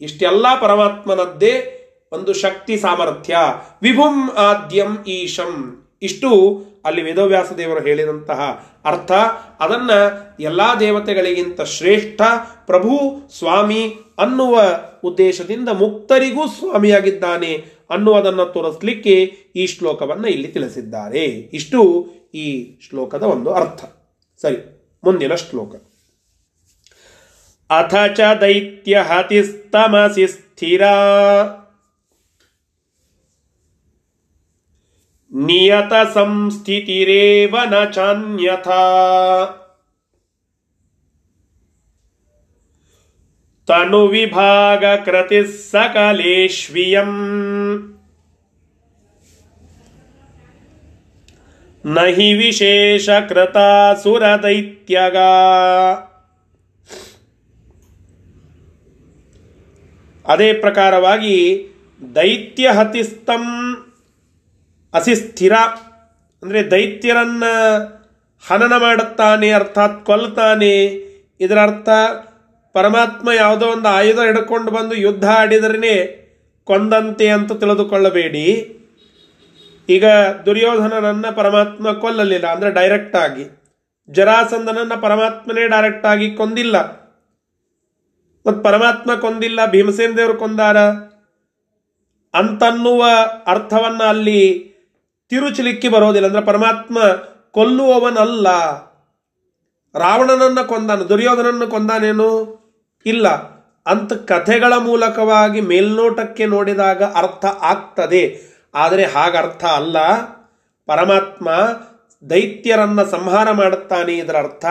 ಇಷ್ಟೆಲ್ಲ 0.00 0.61
ಪರಮಾತ್ಮನದ್ದೇ 0.61 1.76
ಒಂದು 2.12 2.33
ಶಕ್ತಿ 2.33 2.76
ಸಾಮರ್ಥ್ಯ. 2.76 3.37
ವಿಭುಂ 3.83 4.31
ಆದ್ಯಂ 4.31 5.05
ಈಶಂ. 5.05 5.83
ಇಷ್ಟು 6.02 6.64
ಅಲ್ಲಿ 6.85 7.02
ವೇದವ್ಯಾಸ 7.02 7.52
ದೇವರು 7.52 7.81
ಹೇಳಿದಂತಹ 7.81 8.40
ಅರ್ಥ. 8.85 9.12
ಅದನ್ನ 9.61 9.90
ಎಲ್ಲಾ 10.40 10.75
ದೇವತೆಗಳಿಗಿಂತ 10.75 11.61
ಶ್ರೇಷ್ಠ 11.61 12.23
ಪ್ರಭು 12.67 13.23
ಸ್ವಾಮಿ 13.38 13.95
ಅನ್ನುವ 14.19 14.62
ಉದ್ದೇಶದಿಂದ 15.05 15.69
ಮುಕ್ತರಿಗೂ 15.69 16.47
ಸ್ವಾಮಿಯಾಗಿದ್ದಾನೆ 16.47 17.64
ಅನ್ನುವುದನ್ನು 17.90 18.45
ತೋರಿಸ್ಲಿಕ್ಕೆ 18.45 19.12
ಈ 19.57 19.67
ಶ್ಲೋಕವನ್ನು 19.67 20.29
ಇಲ್ಲಿ 20.29 20.49
ತಿಳಿಸಿದ್ದಾರೆ. 20.49 21.25
ಇಷ್ಟು 21.25 22.09
ಈ 22.35 22.79
ಶ್ಲೋಕದ 22.88 23.23
ಒಂದು 23.23 23.52
ಅರ್ಥ. 23.52 23.85
ಸರಿ, 24.43 24.57
ಮುಂದಿನ 25.05 25.35
ಶ್ಲೋಕ. 25.35 25.75
ಅಥ 27.73 27.95
ಚ 28.17 28.21
ದೈತ್ಯ 28.40 28.99
ಹತಿಸ್ತಮಸಿ 28.99 30.26
ಸ್ಥಿರ. 30.26 30.83
ನಿಯತ 35.33 35.93
ಸಂಸ್ಥಿತಿರೇವ 36.15 37.57
ನ 37.71 37.85
ಚಾನ್ಯಥಾ. 37.85 38.81
ಸಕಲೇಶ್ವಿಯಂ. 45.71 47.11
ನಹಿ 51.85 52.33
ವಿಶೇಷ 52.33 53.11
ಕೃತಾಸುರ 53.11 54.23
ದೈತ್ಯಗ 54.43 55.17
ಅದೇ 60.27 60.53
ಪ್ರಕಾರವಾಗಿ 60.53 61.69
ದೈತ್ಯ 62.15 62.69
ಹತಿಸ್ತಂ 62.69 63.47
ಅಸಿಸ್ಥಿರ 64.95 65.55
ಅಂದರೆ 66.43 66.71
ದೈತ್ಯರನ್ನು 66.71 67.53
ಹನನ 68.45 68.75
ಮಾಡುತ್ತಾನೆ, 68.77 69.51
ಅರ್ಥಾತ್ 69.51 70.05
ಕೊಲ್ತಾನೆ. 70.05 70.75
ಇದರ 71.41 71.59
ಅರ್ಥ, 71.63 71.89
ಪರಮಾತ್ಮ 72.75 73.29
ಯಾವುದೋ 73.33 73.67
ಒಂದು 73.67 73.89
ಆಯುಧ 73.89 74.19
ಹಿಡ್ಕೊಂಡು 74.19 74.71
ಬಂದು 74.71 74.95
ಯುದ್ಧ 74.95 75.27
ಆಡಿದ್ರೇ 75.31 75.97
ಕೊಂದಂತೆ 76.65 77.29
ಅಂತ 77.29 77.53
ತಿಳಿದುಕೊಳ್ಳಬೇಡಿ. 77.53 78.47
ಈಗ 79.89 80.07
ದುರ್ಯೋಧನನನ್ನು 80.47 81.37
ಪರಮಾತ್ಮ 81.37 81.93
ಕೊಲ್ಲಲಿಲ್ಲ, 81.93 82.47
ಅಂದರೆ 82.47 82.71
ಡೈರೆಕ್ಟ್ 82.71 83.17
ಆಗಿ. 83.17 83.45
ಜರಾಸಂದನನ್ನ 84.09 84.95
ಪರಮಾತ್ಮನೇ 85.01 85.65
ಡೈರೆಕ್ಟ್ 85.69 86.07
ಆಗಿ 86.07 86.31
ಕೊಂದಿಲ್ಲ. 86.31 86.77
ಮತ್ತು 88.47 88.61
ಪರಮಾತ್ಮ 88.63 89.15
ಕೊಂದಿಲ್ಲ, 89.15 89.61
ಭೀಮಸೇನ 89.67 90.13
ದೇವರು 90.17 90.35
ಕೊಂದಾರ? 90.35 90.79
ಅಂತನ್ನುವ 92.35 93.05
ಅರ್ಥವನ್ನು 93.47 94.05
ಅಲ್ಲಿ 94.05 94.41
ತಿರುಚಲಿಕ್ಕೆ 95.31 95.89
ಬರೋದಿಲ್ಲ 95.89 96.27
ಅಂದ್ರೆ 96.27 96.45
ಪರಮಾತ್ಮ 96.45 96.99
ಕೊಲ್ಲುವವನಲ್ಲ. 97.51 98.49
ರಾವಣನನ್ನ 99.99 100.63
ಕೊಂದಾನು, 100.63 101.09
ದುರ್ಯೋಧನನ್ನು 101.09 101.67
ಕೊಂದಾನೇನು? 101.67 102.61
ಇಲ್ಲ. 103.07 103.29
ಅಂತ 103.87 104.13
ಕಥೆಗಳ 104.13 104.73
ಮೂಲಕವಾಗಿ 104.79 105.61
ಮೇಲ್ನೋಟಕ್ಕೆ 105.61 106.47
ನೋಡಿದಾಗ 106.47 107.03
ಅರ್ಥ 107.03 107.45
ಆಗ್ತದೆ. 107.45 108.41
ಆದರೆ 108.75 109.05
ಹಾಗರ್ಥ 109.05 109.65
ಅಲ್ಲ. 109.65 110.15
ಪರಮಾತ್ಮ 110.87 111.51
ದೈತ್ಯರನ್ನ 112.31 113.03
ಸಂಹಾರ 113.03 113.51
ಮಾಡುತ್ತಾನೆ 113.51 114.17
ಇದರ 114.17 114.37
ಅರ್ಥ. 114.37 114.65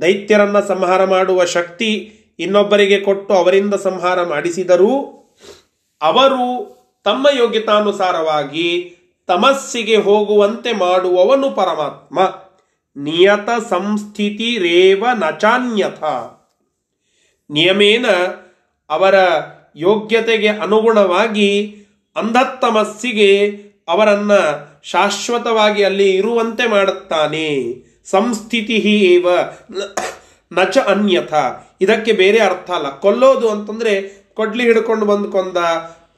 ದೈತ್ಯರನ್ನ 0.00 0.60
ಸಂಹಾರ 0.60 1.04
ಮಾಡುವ 1.04 1.44
ಶಕ್ತಿ 1.44 2.12
ಇನ್ನೊಬ್ಬರಿಗೆ 2.38 3.00
ಕೊಟ್ಟು 3.00 3.34
ಅವರಿಂದ 3.34 3.74
ಸಂಹಾರ 3.74 4.22
ಮಾಡಿಸಿದರೂ 4.22 5.12
ಅವರು 6.02 6.76
ತಮ್ಮ 7.04 7.26
ಯೋಗ್ಯತಾನುಸಾರವಾಗಿ 7.38 8.95
ತಮಸ್ಸಿಗೆ 9.26 9.96
ಹೋಗುವಂತೆ 9.96 10.72
ಮಾಡುವವನು 10.72 11.50
ಪರಮಾತ್ಮ. 11.50 12.20
ನಿಯತ 13.02 13.48
ಸಂಸ್ಥಿತಿ 13.70 14.58
ರೇವ 14.58 15.06
ನಚಾನ್ಯಥ. 15.14 16.04
ನಿಯಮೇನ 17.50 18.06
ಅವರ 18.90 19.14
ಯೋಗ್ಯತೆಗೆ 19.76 20.48
ಅನುಗುಣವಾಗಿ 20.48 21.76
ಅಂಧತ್ತಮಸ್ಸಿಗೆ 22.16 23.50
ಅವರನ್ನ 23.88 24.32
ಶಾಶ್ವತವಾಗಿ 24.82 25.84
ಅಲ್ಲಿ 25.84 26.10
ಇರುವಂತೆ 26.10 26.66
ಮಾಡುತ್ತಾನೆ. 26.66 27.74
ಸಂಸ್ಥಿತಿ 28.04 28.72
ಏವ 28.72 29.28
ನಚ 30.52 30.78
ಅನ್ಯಥ. 30.78 31.34
ಇದಕ್ಕೆ 31.80 32.12
ಬೇರೆ 32.12 32.38
ಅರ್ಥ 32.38 32.70
ಅಲ್ಲ. 32.70 32.98
ಕೊಲ್ಲೋದು 33.00 33.48
ಅಂತಂದ್ರೆ 33.48 34.26
ಕೊಡ್ಲಿ 34.34 34.62
ಹಿಡ್ಕೊಂಡು 34.62 35.06
ಬಂದು 35.06 35.30
ಕೊಂದ 35.30 35.56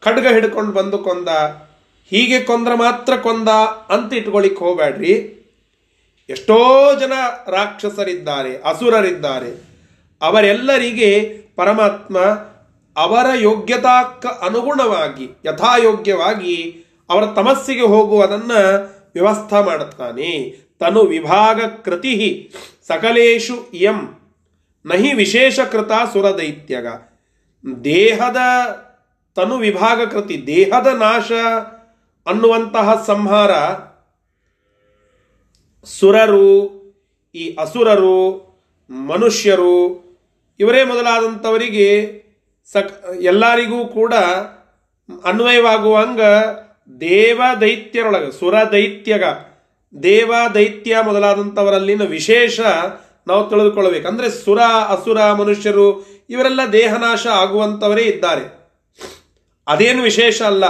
ಖಡ್ಗ 0.00 0.26
ಹಿಡ್ಕೊಂಡು 0.32 0.72
ಬಂದು 0.72 0.98
ಕೊಂದ 0.98 1.28
ಹೀಗೆ 2.10 2.40
ಕೊಂದ್ರ 2.40 2.74
ಮಾತ್ರ 2.74 3.16
ಕೊಂದ 3.16 3.48
ಅಂತ 3.88 4.14
ಇಟ್ಕೊಳ್ಳಿಕ್ಕೆ 4.14 4.64
ಹೋಗ್ಬೇಡ್ರಿ 4.64 5.34
ಎಷ್ಟೋ 6.28 6.58
ಜನ 7.00 7.12
ರಾಕ್ಷಸರಿದ್ದಾರೆ, 7.48 8.56
ಅಸುರರಿದ್ದಾರೆ. 8.56 9.50
ಅವರೆಲ್ಲರಿಗೆ 10.22 11.38
ಪರಮಾತ್ಮ 11.56 12.18
ಅವರ 12.96 13.26
ಯೋಗ್ಯತಾಕ್ಕ 13.40 14.26
ಅನುಗುಣವಾಗಿ, 14.26 15.24
ಯಥಾಯೋಗ್ಯವಾಗಿ 15.24 16.84
ಅವರ 17.10 17.26
ತಮಸ್ಸಿಗೆ 17.26 17.80
ಹೋಗುವುದನ್ನ 17.80 18.52
ವ್ಯವಸ್ಥೆ 19.14 19.64
ಮಾಡುತ್ತಾನೆ. 19.64 20.56
ತನು 20.80 21.02
ವಿಭಾಗ 21.02 21.60
ಕೃತಿ 21.84 22.52
ಸಕಲೇಶು 22.86 23.70
ಎಂ 23.74 24.18
ನಹಿ 24.86 25.12
ವಿಶೇಷ 25.12 25.60
ಕೃತ 25.60 25.90
ಸುರದೈತ್ಯಗ. 26.12 26.86
ದೇಹದ 27.84 28.36
ತನು 29.34 29.56
ವಿಭಾಗ 29.56 30.08
ಕೃತಿ, 30.08 30.46
ದೇಹದ 30.46 30.86
ನಾಶ 30.86 31.32
ಅನ್ನುವಂತಹ 32.28 33.04
ಸಂಹಾರ 33.06 33.50
ಸುರರು, 35.85 36.78
ಈ 37.35 37.56
ಅಸುರರು, 37.61 38.49
ಮನುಷ್ಯರು, 38.90 40.08
ಇವರೇ 40.61 40.85
ಮೊದಲಾದಂಥವರಿಗೆ 40.85 41.88
ಸಕ್, 42.73 43.11
ಎಲ್ಲರಿಗೂ 43.14 43.87
ಕೂಡ 43.87 44.14
ಅನ್ವಯವಾಗುವ 45.25 45.99
ಹಂಗ 45.99 46.20
ದೇವ 47.00 47.40
ದೈತ್ಯರೊಳಗೆ 47.61 48.32
ಸುರ 48.32 48.54
ದೈತ್ಯಗ 48.73 49.25
ದೇವ 50.02 50.32
ದೈತ್ಯ 50.54 50.97
ಮೊದಲಾದಂಥವರಲ್ಲಿನ 51.02 52.02
ವಿಶೇಷ 52.02 52.61
ನಾವು 53.26 53.49
ತಿಳಿದುಕೊಳ್ಳಬೇಕು. 53.49 54.08
ಅಂದರೆ 54.08 54.30
ಸುರ, 54.30 54.61
ಅಸುರ, 54.88 55.32
ಮನುಷ್ಯರು, 55.32 56.06
ಇವರೆಲ್ಲ 56.30 56.61
ದೇಹನಾಶ 56.73 57.26
ಆಗುವಂಥವರೇ 57.26 58.02
ಇದ್ದಾರೆ. 58.02 58.70
ಅದೇನು 59.68 60.02
ವಿಶೇಷ 60.02 60.42
ಅಲ್ಲ. 60.42 60.64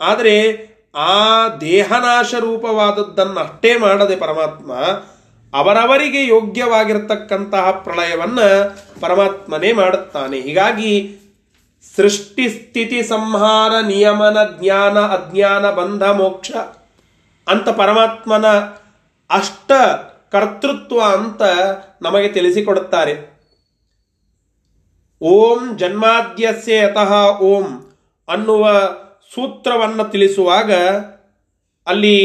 ಆದರೆ 0.00 0.69
ಆ 0.94 1.48
ದೇಹನಾಶ 1.48 2.34
ರೂಪವಾದದ್ದನ್ನಷ್ಟೇ 2.34 3.76
ಮಾಡದೆ 3.76 4.16
ಪರಮಾತ್ಮ 4.16 4.72
ಅವರವರಿಗೆ 5.54 6.26
ಯೋಗ್ಯವಾಗಿರತಕ್ಕಂತಹ 6.26 7.70
ಪ್ರಳಯವನ್ನು 7.70 8.76
ಪರಮಾತ್ಮನೇ 9.00 9.72
ಮಾಡುತ್ತಾನೆ. 9.72 10.40
ಹೀಗಾಗಿ 10.40 11.16
ಸೃಷ್ಟಿ 11.96 12.48
ಸ್ಥಿತಿ 12.48 13.02
ಸಂಹಾರ 13.02 13.84
ನಿಯಮನ 13.86 14.38
ಜ್ಞಾನ 14.60 14.98
ಅಜ್ಞಾನ 14.98 15.70
ಬಂಧ 15.70 16.02
ಮೋಕ್ಷ 16.02 16.50
ಅಂತ 17.48 17.68
ಪರಮಾತ್ಮನ 17.68 18.46
ಅಷ್ಟ 19.30 19.72
ಕರ್ತೃತ್ವ 20.32 21.00
ಅಂತ 21.00 21.42
ನಮಗೆ 22.02 22.28
ತಿಳಿಸಿಕೊಡುತ್ತಾರೆ. 22.28 23.40
ಓಂ 25.22 25.78
ಜನ್ಮಾದ್ಯಸ್ಯ 25.78 26.76
ಯತಃ 26.76 27.38
ಓಂ 27.38 27.94
ಅನ್ನುವ 28.28 28.70
ಸೂತ್ರವನ್ನು 29.34 30.04
ತಿಳಿಸುವಾಗ 30.04 30.72
ಅಲ್ಲಿ 31.86 32.16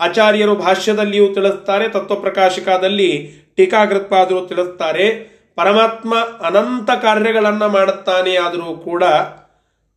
ಆಚಾರ್ಯರು 0.00 0.54
ಭಾಷ್ಯದಲ್ಲಿಯೂ 0.54 1.34
ತಿಳಿಸ್ತಾರೆ, 1.34 1.88
ತತ್ವಪ್ರಕಾಶಿಕಾದಲ್ಲಿ 1.88 3.30
ಟೀಕಾಗೃತ್ಪಾದರು 3.56 4.46
ತಿಳಿಸ್ತಾರೆ. 4.46 5.38
ಪರಮಾತ್ಮ 5.54 6.14
ಅನಂತ 6.16 6.90
ಕಾರ್ಯಗಳನ್ನು 7.02 7.68
ಮಾಡುತ್ತಾನೆ 7.68 8.36
ಆದರೂ 8.36 8.76
ಕೂಡ 8.76 9.04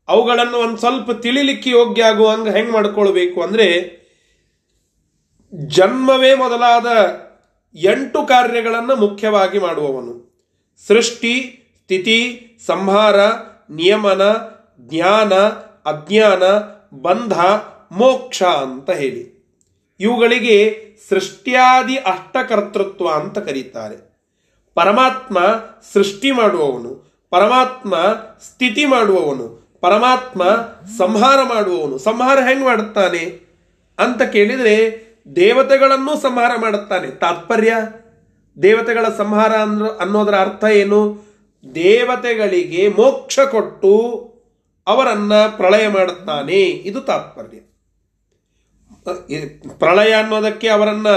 ಅವುಗಳನ್ನು 0.07 0.57
ಒಂದು 0.57 0.77
ಸ್ವಲ್ಪ 0.77 1.11
ತಿಳಿಲಿಕ್ಕೆ 1.11 1.69
ಯೋಗ್ಯ 1.69 2.03
ಆಗುವಂಗೆ 2.03 2.51
ಹೆಂಗೆ 2.51 2.71
ಮಾಡ್ಕೊಳ್ಬೇಕು 2.71 3.41
ಅಂದ್ರೆ 3.41 3.67
ಜನ್ಮವೇ 5.55 6.35
ಮೊದಲಾದ 6.35 6.85
ಎಂಟು 7.75 8.27
ಕಾರ್ಯಗಳನ್ನು 8.27 8.95
ಮುಖ್ಯವಾಗಿ 8.95 9.59
ಮಾಡುವವನು. 9.59 10.31
ಸೃಷ್ಟಿ, 10.87 11.35
ಸ್ಥಿತಿ, 11.83 12.47
ಸಂಹಾರ, 12.65 13.19
ನಿಯಮನ, 13.69 14.21
ಜ್ಞಾನ 14.79 15.33
ಅಜ್ಞಾನ, 15.85 16.43
ಬಂಧ, 17.01 17.39
ಮೋಕ್ಷ 17.91 18.43
ಅಂತ 18.43 18.89
ಹೇಳಿ. 18.89 19.41
ಇವುಗಳಿಗೆ 19.99 20.87
ಸೃಷ್ಟ್ಯಾದಿ 21.09 21.95
ಅಷ್ಟಕರ್ತೃತ್ವ 21.95 23.09
ಅಂತ 23.09 23.37
ಕರೀತಾರೆ. 23.37 24.11
ಪರಮಾತ್ಮ 24.75 25.39
ಸೃಷ್ಟಿ 25.93 26.31
ಮಾಡುವವನು, 26.31 27.11
ಪರಮಾತ್ಮ 27.29 27.95
ಸ್ಥಿತಿ 28.41 28.85
ಮಾಡುವವನು, 28.85 29.61
ಪರಮಾತ್ಮ 29.81 30.43
ಸಂಹಾರ 30.97 31.39
ಮಾಡುವವನು. 31.43 31.97
ಸಂಹಾರ 31.97 32.39
ಹೆಂಗೆ 32.39 32.65
ಮಾಡುತ್ತಾನೆ? 32.65 33.51
ಅಂತ 33.99 34.21
ಕೇಳಿದರೆ 34.21 35.05
ದೇವತೆಗಳನ್ನು 35.35 36.21
ಸಂಹಾರ 36.21 36.51
ಮಾಡುತ್ತಾನೆ. 36.61 37.07
ತಾತ್ಪರ್ಯ? 37.07 37.73
ದೇವತೆಗಳ 38.61 39.05
ಸಂಹಾರ 39.17 39.53
ಅಂದ್ರ 39.53 39.85
ಅನ್ನೋದರ 39.85 40.35
ಅರ್ಥ 40.35 40.63
ಏನು? 40.63 41.21
ದೇವತೆಗಳಿಗೆ 41.75 42.87
ಮೋಕ್ಷ 42.87 43.39
ಕೊಟ್ಟು 43.39 44.30
ಅವರನ್ನ 44.87 45.33
ಪ್ರಳಯ 45.47 45.87
ಮಾಡುತ್ತಾನೆ. 45.87 46.61
ಇದು 46.61 47.01
ತಾತ್ಪರ್ಯ. 47.01 47.57
ಪ್ರಳಯ 49.77 50.13
ಅನ್ನೋದಕ್ಕೆ 50.13 50.67
ಅವರನ್ನ 50.67 51.07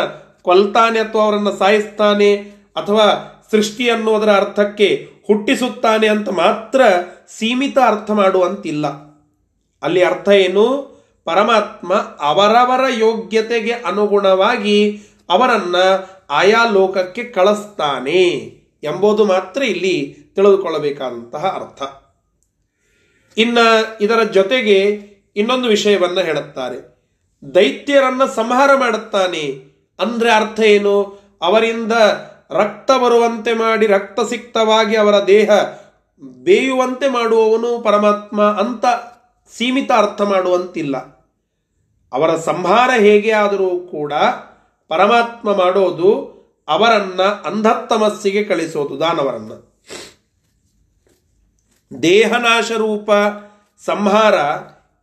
ಕೊಲ್ತಾನೆ 0.43 0.99
ಅಥವಾ 0.99 1.25
ಅವರನ್ನು 1.25 1.57
ಸಾಯಿಸ್ತಾನೆ 1.57 2.37
ಅಥವಾ 2.77 3.31
ಸೃಷ್ಟಿ 3.51 3.91
ಅನ್ನೋದರ 3.91 4.33
ಅರ್ಥಕ್ಕೆ 4.33 5.09
ಹುಟ್ಟಿಸುತ್ತಾನೆ 5.27 6.09
ಅಂತ 6.09 6.29
ಮಾತ್ರ 6.29 6.83
ಸೀಮಿತ 7.39 7.79
ಅರ್ಥ 7.79 8.11
ಮಾಡುವಂತಿಲ್ಲ. 8.11 8.87
ಅಲ್ಲಿ 9.83 10.05
ಅರ್ಥ 10.05 10.29
ಏನು? 10.29 10.95
ಪರಮಾತ್ಮ 11.25 11.95
ಅವರವರ 12.21 12.81
ಯೋಗ್ಯತೆಗೆ 12.99 13.73
ಅನುಗುಣವಾಗಿ 13.73 15.03
ಅವರನ್ನ 15.31 15.77
ಆಯಾ 16.31 16.65
ಲೋಕಕ್ಕೆ 16.71 17.25
ಕಳಿಸ್ತಾನೆ 17.25 18.29
ಎಂಬುದು 18.83 19.25
ಮಾತ್ರ 19.25 19.63
ಇಲ್ಲಿ 19.63 20.17
ತಿಳಿದುಕೊಳ್ಳಬೇಕಾದಂತಹ 20.35 21.47
ಅರ್ಥ. 21.47 22.04
ಇನ್ನ 23.37 23.59
ಇದರ 24.01 24.23
ಜೊತೆಗೆ 24.23 24.85
ಇನ್ನೊಂದು 25.37 25.69
ವಿಷಯವನ್ನು 25.69 26.21
ಹೇಳುತ್ತಾರೆ. 26.21 26.95
ದೈತ್ಯರನ್ನ 27.55 28.25
ಸಂಹಾರ 28.25 28.71
ಮಾಡುತ್ತಾನೆ. 28.75 29.75
ಅಂದ್ರೆ 29.99 30.33
ಅರ್ಥ 30.33 30.61
ಏನು? 30.61 31.21
ಅವರಿಂದ 31.43 31.93
ರಕ್ತ 32.51 32.91
ಬರುವಂತೆ 32.91 33.53
ಮಾಡಿ 33.53 33.87
ರಕ್ತ 33.87 34.21
ಸಿಕ್ತವಾಗಿ 34.29 34.97
ಅವರ 34.97 35.27
ದೇಹ 35.27 35.51
ಬೇಯುವಂತೆ 36.23 37.09
ಮಾಡುವವನು 37.09 37.81
ಪರಮಾತ್ಮ 37.81 38.43
ಅಂತ 38.43 38.85
ಸೀಮಿತ 39.57 39.91
ಅರ್ಥ 39.93 40.21
ಮಾಡುವಂತಿಲ್ಲ. 40.21 40.97
ಅವರ 42.13 42.37
ಸಂಹಾರ 42.37 42.91
ಹೇಗೆ 42.99 43.33
ಆದರೂ 43.33 43.81
ಕೂಡ 43.81 44.13
ಪರಮಾತ್ಮ 44.89 45.57
ಮಾಡೋದು 45.57 46.35
ಅವರನ್ನ 46.69 47.23
ಅಂಧತ್ತಮಸ್ಸಿಗೆ 47.23 48.45
ಕಳಿಸೋದು, 48.45 49.01
ದಾನವರನ್ನ. 49.01 49.53
ದೇಹನಾಶ 52.03 52.73
ರೂಪ 52.73 53.11
ಸಂಹಾರ. 53.85 54.35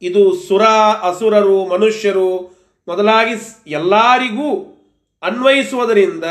ಇದು 0.01 0.36
ಸುರ, 0.36 0.62
ಅಸುರರು, 1.01 1.65
ಮನುಷ್ಯರು 1.65 2.38
ಮೊದಲಾಗಿ 2.88 3.34
ಎಲ್ಲರಿಗೂ 3.67 4.67
ಅನ್ವಯಿಸುವುದರಿಂದ 5.21 6.23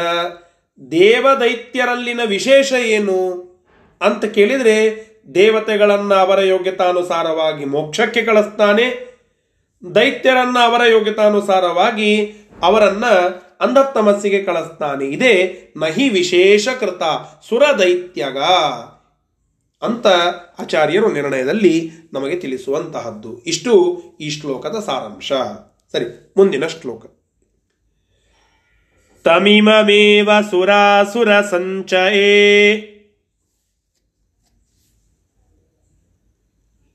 ದೇವದೈತ್ಯರಲ್ಲಿನ 0.90 2.20
ವಿಶೇಷ 2.26 2.72
ಏನು 2.72 3.50
ಅಂತ 4.00 4.24
ಕೇಳಿದರೆ 4.24 5.10
ದೇವತೆಗಳನ್ನು 5.34 6.14
ಅವರ 6.14 6.40
ಯೋಗ್ಯತಾನುಸಾರವಾಗಿ 6.40 7.64
ಮೋಕ್ಷಕ್ಕೆ 7.64 8.22
ಕಳಿಸ್ತಾನೆ. 8.22 9.18
ದೈತ್ಯರನ್ನು 9.94 10.58
ಅವರ 10.58 10.86
ಯೋಗ್ಯತಾನುಸಾರವಾಗಿ 10.86 12.32
ಅವರನ್ನು 12.62 13.42
ಅಂಧತಮಸ್ಸಿಗೆ 13.60 14.42
ಕಳಿಸ್ತಾನೆ. 14.42 15.04
ಇದೇ 15.04 15.60
ನಹಿ 15.76 16.08
ವಿಶೇಷ 16.08 16.68
ಕೃತ 16.68 17.02
ಸುರ 17.48 17.62
ದೈತ್ಯಗ 17.78 18.36
ಅಂತ 19.82 20.06
ಆಚಾರ್ಯರು 20.58 21.12
ನಿರ್ಣಯದಲ್ಲಿ 21.12 21.90
ನಮಗೆ 22.12 22.36
ತಿಳಿಸುವಂತಹದ್ದು. 22.36 23.42
ಇಷ್ಟು 23.42 24.02
ಈ 24.20 24.30
ಶ್ಲೋಕದ 24.30 24.78
ಸಾರಾಂಶ. 24.78 25.32
ಸರಿ, 25.92 26.32
ಮುಂದಿನ 26.36 26.66
ಶ್ಲೋಕ. 26.66 27.06
ತಮಿಮಮೇವ 29.24 30.30
ಸುರಾಸುರ 30.50 31.40
ಸಂಚಯೇ. 31.40 32.86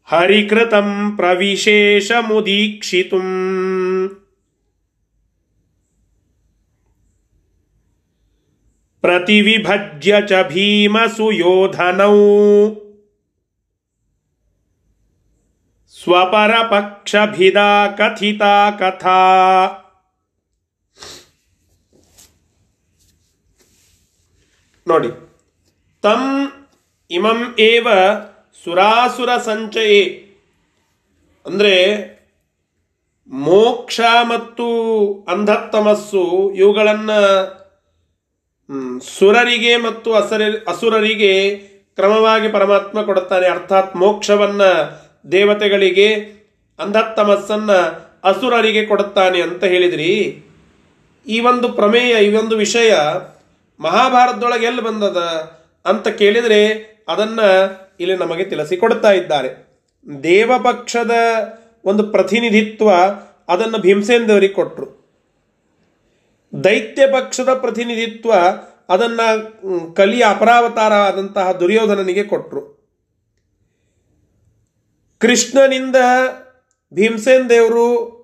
ಹರಿಕೃತಂ 0.04 1.14
ಪ್ರವಿಶೇಷ 1.16 2.12
ಮುದೀಕ್ಷಿತು. 2.28 3.18
ಪ್ರತಿವಿಭಜ್ಯ 9.06 10.12
ಚ 10.28 10.34
ಭೀಮಸುಯೋಧನೌ. 10.48 12.14
ಸ್ವಪರಪಕ್ಷಭಿದಾ 15.96 17.70
ಕಥಿತಾ 17.98 18.56
ಕಥಾ. 18.80 19.20
ನೋಡಿ, 24.88 25.10
ತಂ 26.04 26.24
ಇಮಂ 27.12 27.40
ಏವ 27.60 27.88
ಸುರಾಸುರ 28.64 29.32
ಸಂಚಯೇ. 29.38 30.02
ಅಂದರೆ 31.46 31.76
ಮೋಕ್ಷ 33.30 34.00
ಮತ್ತು 34.24 34.68
ಅಂಧತ್ತಮಸ್ಸು 35.28 36.24
ಇವುಗಳನ್ನು 36.56 37.20
ಸುರರಿಗೆ 39.18 39.78
ಮತ್ತು 39.78 40.14
ಅಸರ 40.14 40.42
ಅಸುರರಿಗೆ 40.68 41.56
ಕ್ರಮವಾಗಿ 41.96 42.48
ಪರಮಾತ್ಮ 42.48 43.02
ಕೊಡುತ್ತಾನೆ. 43.02 43.48
ಅರ್ಥಾತ್ 43.48 43.96
ಮೋಕ್ಷವನ್ನ 43.96 44.62
ದೇವತೆಗಳಿಗೆ, 45.32 46.16
ಅಂಧತ್ತಮಸ್ಸನ್ನ 46.80 47.72
ಅಸುರರಿಗೆ 48.24 48.86
ಕೊಡುತ್ತಾನೆ 48.86 49.42
ಅಂತ 49.42 49.64
ಹೇಳಿದ್ರಿ. 49.64 50.44
ಈ 51.28 51.40
ಒಂದು 51.40 51.70
ಪ್ರಮೇಯ, 51.70 52.26
ಈ 52.26 52.36
ಒಂದು 52.36 52.58
ವಿಷಯ 52.58 52.94
ಮಹಾಭಾರತದೊಳಗೆ 53.80 54.66
ಎಲ್ಲಿ 54.66 54.82
ಬಂದದ 54.82 55.18
ಅಂತ 55.86 56.08
ಕೇಳಿದರೆ 56.08 56.78
ಅದನ್ನ 57.08 57.40
ಇಲ್ಲಿ 58.00 58.18
ನಮಗೆ 58.18 58.44
ತಿಳಿಸಿಕೊಡ್ತಾ 58.44 59.12
ಇದ್ದಾರೆ. 59.12 59.66
ದೇವಪಕ್ಷದ 60.24 61.12
ಒಂದು 61.86 62.04
ಪ್ರತಿನಿಧಿತ್ವ 62.04 62.90
ಅದನ್ನು 63.50 63.78
ಭೀಮಸೇನದೇವರಿಗೆ 63.78 64.54
ಕೊಟ್ಟರು 64.54 64.95
ದೈತ್ಯ 66.64 67.08
ಪಕ್ಷದ 67.08 67.54
ಪ್ರತಿನಿಧಿತ್ವ 67.54 68.34
ಅದನ್ನ 68.90 69.20
ಕಲಿಯ 69.96 70.24
ಅಪರಾವತಾರ 70.30 70.94
ಆದಂತಹ 70.94 71.52
ದುರ್ಯೋಧನನಿಗೆ 71.52 72.24
ಕೊಟ್ಟರು 72.24 72.76
ಕೃಷ್ಣನಿಂದ 75.18 75.96
ಭೀಮಸೇನ್ 76.94 77.50
ದೇವರು 77.50 78.16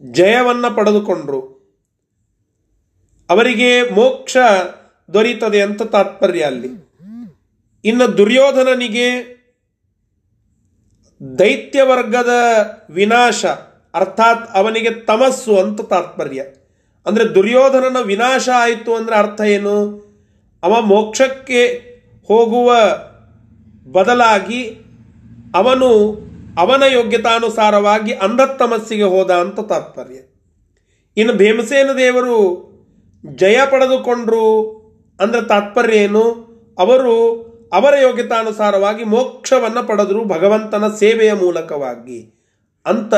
ಜಯವನ್ನು 0.00 0.76
ಪಡೆದುಕೊಂಡ್ರು. 0.76 1.40
ಅವರಿಗೆ 3.30 3.90
ಮೋಕ್ಷ 3.90 4.36
ದೊರೀತದೆ 5.14 5.62
ಅಂತ 5.62 5.82
ತಾತ್ಪರ್ಯ 5.82 6.42
ಅಲ್ಲಿ. 6.42 6.68
ಇನ್ನು 7.84 8.18
ದುರ್ಯೋಧನನಿಗೆ 8.18 9.36
ದೈತ್ಯ 11.38 11.82
ವರ್ಗದ 11.82 12.30
ವಿನಾಶ, 12.90 13.44
ಅರ್ಥಾತ್ 13.94 14.50
ಅವನಿಗೆ 14.54 14.90
ತಮಸ್ಸು 14.90 15.58
ಅಂತ 15.58 15.80
ತಾತ್ಪರ್ಯ. 15.80 16.42
ಅಂದ್ರೆ 17.06 17.34
ದುರ್ಯೋಧನನ 17.34 17.96
ವಿನಾಶ 18.02 18.48
ಆಯಿತು 18.54 18.94
ಅಂದರೆ 18.94 19.16
ಅರ್ಥ 19.16 19.40
ಏನು? 19.40 20.06
ಅವ 20.62 20.80
ಮೋಕ್ಷಕ್ಕೆ 20.80 21.66
ಹೋಗುವ 22.28 22.72
ಬದಲಾಗಿ 23.92 24.64
ಅವನು 25.54 26.14
ಅವನ 26.58 26.82
ಯೋಗ್ಯತಾನುಸಾರವಾಗಿ 26.92 28.12
ಅಂಧತ್ತಮಸ್ಸಿಗೆ 28.12 29.02
ಹೋದ 29.02 29.30
ಅಂತ 29.30 29.60
ತಾತ್ಪರ್ಯ. 29.60 30.16
ಇನ್ನು 31.16 31.34
ಭೀಮಸೇನ 31.34 31.90
ದೇವರು 31.96 32.66
ಜಯ 33.26 33.58
ಪಡೆದುಕೊಂಡ್ರು 33.70 34.76
ಅಂದ್ರೆ 35.20 35.48
ತಾತ್ಪರ್ಯ 35.48 35.98
ಏನು? 35.98 36.46
ಅವರು 36.78 37.46
ಅವರ 37.72 37.94
ಯೋಗ್ಯತಾನುಸಾರವಾಗಿ 37.98 39.04
ಮೋಕ್ಷವನ್ನು 39.04 39.86
ಪಡೆದರು 39.86 40.24
ಭಗವಂತನ 40.24 40.88
ಸೇವೆಯ 40.88 41.32
ಮೂಲಕವಾಗಿ. 41.32 42.35
ಅಂತ 42.86 43.14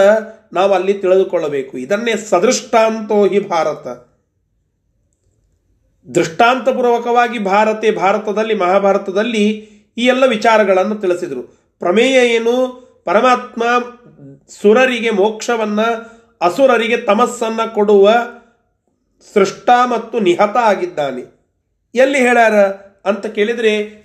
ನಾವು 0.53 0.73
ಅಲ್ಲಿ 0.73 0.95
ತಿಳಿದುಕೊಳ್ಳಬೇಕು. 0.95 1.79
ಇದನ್ನೇ 1.79 2.17
ಸದೃಷ್ಟಾಂತೋ 2.17 3.27
ಹಿ 3.27 3.49
ಭಾರತ. 3.49 3.87
ದೃಷ್ಟಾಂತಪೂರ್ವಕವಾಗಿ 6.09 7.39
ಭಾರತೆ 7.39 7.91
ಭಾರತದಲ್ಲಿ, 7.91 8.55
ಮಹಾಭಾರತದಲ್ಲಿ 8.55 9.49
ಈ 9.99 10.07
ಎಲ್ಲ 10.07 10.27
ವಿಚಾರಗಳನ್ನು 10.27 10.95
ತಿಳಿಸಿದರು. 10.95 11.43
ಪ್ರಮೇಯ 11.79 12.35
ಏನು? 12.35 12.89
ಪರಮಾತ್ಮ 13.05 13.63
ಸುರರಿಗೆ 14.49 15.11
ಮೋಕ್ಷವನ್ನು, 15.11 16.19
ಅಸುರರಿಗೆ 16.41 16.97
ತಮಸ್ಸನ್ನು 16.97 17.75
ಕೊಡುವ 17.75 18.11
ಸೃಷ್ಟ 19.35 19.71
ಮತ್ತು 19.91 20.21
ನಿಹತ 20.21 20.57
ಆಗಿದ್ದಾನೆ. 20.57 21.39
ಎಲ್ಲಿ 21.95 22.19
ಹೇಳ್ಯಾರ? 22.19 22.55
ಅಂತ 23.05 23.27
ಕೇಳಿದರೆ 23.27 24.05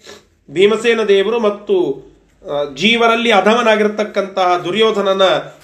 ಭೀಮಸೇನ 0.50 1.04
ದೇವರು 1.04 1.40
ಮತ್ತು 1.40 2.04
ಜೀವರಲ್ಲಿ 2.76 3.32
ಅಧಮನಾಗಿರ್ತಕ್ಕಂತಹ 3.32 4.58
ದುರ್ಯೋಧನನ 4.58 5.22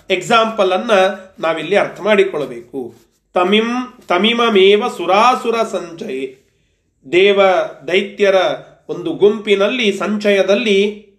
ಎಕ್ಸಾಂಪಲ್ 0.10 0.72
ಅನ್ನ 0.72 0.92
ನಾವಿಲ್ಲಿ 1.40 1.76
ಅರ್ಥ 1.76 2.02
ಮಾಡಿಕೊಳ್ಳಬೇಕು. 2.02 2.96
ತಮಿಂ, 3.34 4.00
ತಮಿಮಮೇವ 4.08 4.88
ಸುರಾಸುರ 4.98 5.56
ಸಂಚಯ. 5.64 6.34
ದೇವ 7.12 7.42
ದೈತ್ಯರ 7.88 8.36
ಒಂದು 8.90 9.12
ಗುಂಪಿನಲ್ಲಿ, 9.14 9.98
ಸಂಚಯದಲ್ಲಿ 9.98 11.10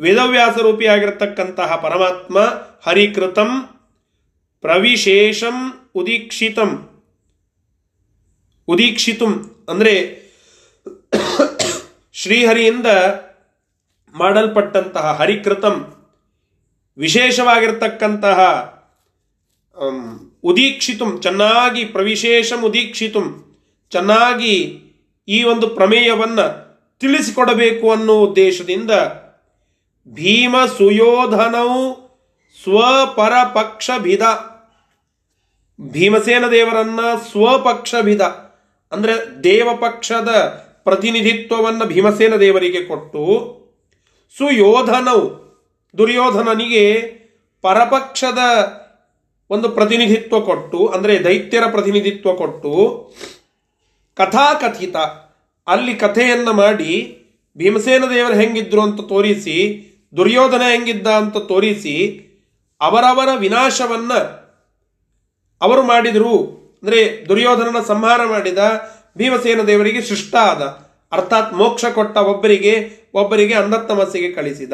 ವೇದವ್ಯಾಸ 0.00 0.58
ರೂಪಿಯಾಗಿರ್ತಕ್ಕಂತಹ 0.58 1.76
ಪರಮಾತ್ಮ 1.76 2.38
ಹರಿಕೃತಂ 2.86 3.50
ಪ್ರವಿಶೇಷಂ 4.60 5.88
ಉದೀಕ್ಷಿತಂ. 5.94 6.88
ಉದೀಕ್ಷಿತಂ 8.68 9.64
ಅಂದರೆ 9.68 9.94
ಶ್ರೀಹರಿಯಿಂದ 12.12 12.86
ಮಾಡಲ್ಪಟ್ಟಂತಹ 14.14 15.16
ಹರಿಕೃತಂ, 15.18 15.94
ವಿಶೇಷವಾಗಿರ್ತಕ್ಕಂತಹ 16.98 18.40
ಉದೀಕ್ಷಿತು, 20.44 21.18
ಚೆನ್ನಾಗಿ 21.18 21.84
ಪ್ರವಿಶೇಷ 21.84 22.52
ಉದೀಕ್ಷಿತು, 22.64 23.20
ಚೆನ್ನಾಗಿ 23.90 24.80
ಈ 25.28 25.44
ಒಂದು 25.44 25.68
ಪ್ರಮೇಯವನ್ನು 25.68 26.64
ತಿಳಿಸಿಕೊಡಬೇಕು 27.00 27.90
ಅನ್ನೋ 27.90 28.12
ಉದ್ದೇಶದಿಂದ 28.12 28.90
ಭೀಮ 30.08 30.56
ಸುಯೋಧನವು 30.78 32.04
ಸ್ವಪರಪಕ್ಷಭಿದ. 32.62 34.22
ಭಿದ 34.22 34.22
ಭೀಮಸೇನ 35.92 36.46
ದೇವರನ್ನ 36.46 37.00
ಸ್ವಪಕ್ಷಭಿದ. 37.30 38.20
ಅಂದ್ರೆ 38.92 39.44
ದೇವಪಕ್ಷದ 39.44 40.28
ಪ್ರತಿನಿಧಿತ್ವವನ್ನು 40.84 41.84
ಭೀಮಸೇನ 41.84 42.36
ದೇವರಿಗೆ 42.36 42.84
ಕೊಟ್ಟು 42.84 43.63
ಸುಯೋಧನವು, 44.38 45.26
ದುರ್ಯೋಧನನಿಗೆ 45.98 46.84
ಪರಪಕ್ಷದ 47.62 48.38
ಒಂದು 49.50 49.68
ಪ್ರತಿನಿಧಿತ್ವ 49.68 50.40
ಕೊಟ್ಟು, 50.40 50.86
ಅಂದರೆ 50.86 51.24
ದೈತ್ಯರ 51.24 51.64
ಪ್ರತಿನಿಧಿತ್ವ 51.70 52.34
ಕೊಟ್ಟು, 52.34 52.72
ಕಥಾಕಥಿತ, 54.14 54.96
ಅಲ್ಲಿ 55.66 55.94
ಕಥೆಯನ್ನು 55.94 56.52
ಮಾಡಿ, 56.52 56.92
ಭೀಮಸೇನ 57.56 58.04
ದೇವರು 58.04 58.34
ಹೆಂಗಿದ್ರು 58.34 58.80
ಅಂತ 58.80 59.00
ತೋರಿಸಿ, 59.00 59.56
ದುರ್ಯೋಧನ 60.16 60.62
ಹೆಂಗಿದ್ದ 60.62 61.06
ಅಂತ 61.06 61.36
ತೋರಿಸಿ, 61.36 61.94
ಅವರವರ 62.80 63.28
ವಿನಾಶವನ್ನ 63.38 64.12
ಅವರು 65.62 65.82
ಮಾಡಿದರು. 65.82 66.34
ಅಂದರೆ 66.82 67.26
ದುರ್ಯೋಧನನ 67.28 67.80
ಸಂಹಾರ 67.82 68.20
ಮಾಡಿದ 68.26 68.58
ಭೀಮಸೇನ 69.18 69.62
ದೇವರಿಗೆ 69.62 70.02
ಶಿಷ್ಟ 70.02 70.34
ಆದ. 70.40 70.62
ಅರ್ಥಾತ್ 71.12 71.54
ಮೋಕ್ಷ 71.54 71.84
ಕೊಟ್ಟ 71.84 72.16
ಒಬ್ಬರಿಗೆ 72.16 73.03
ಒಬ್ಬರಿಗೆ 73.14 73.54
ಅಂಧತ್ತಮಸ್ಸಿಗೆ 73.54 74.32
ಕಳಿಸಿದ. 74.32 74.72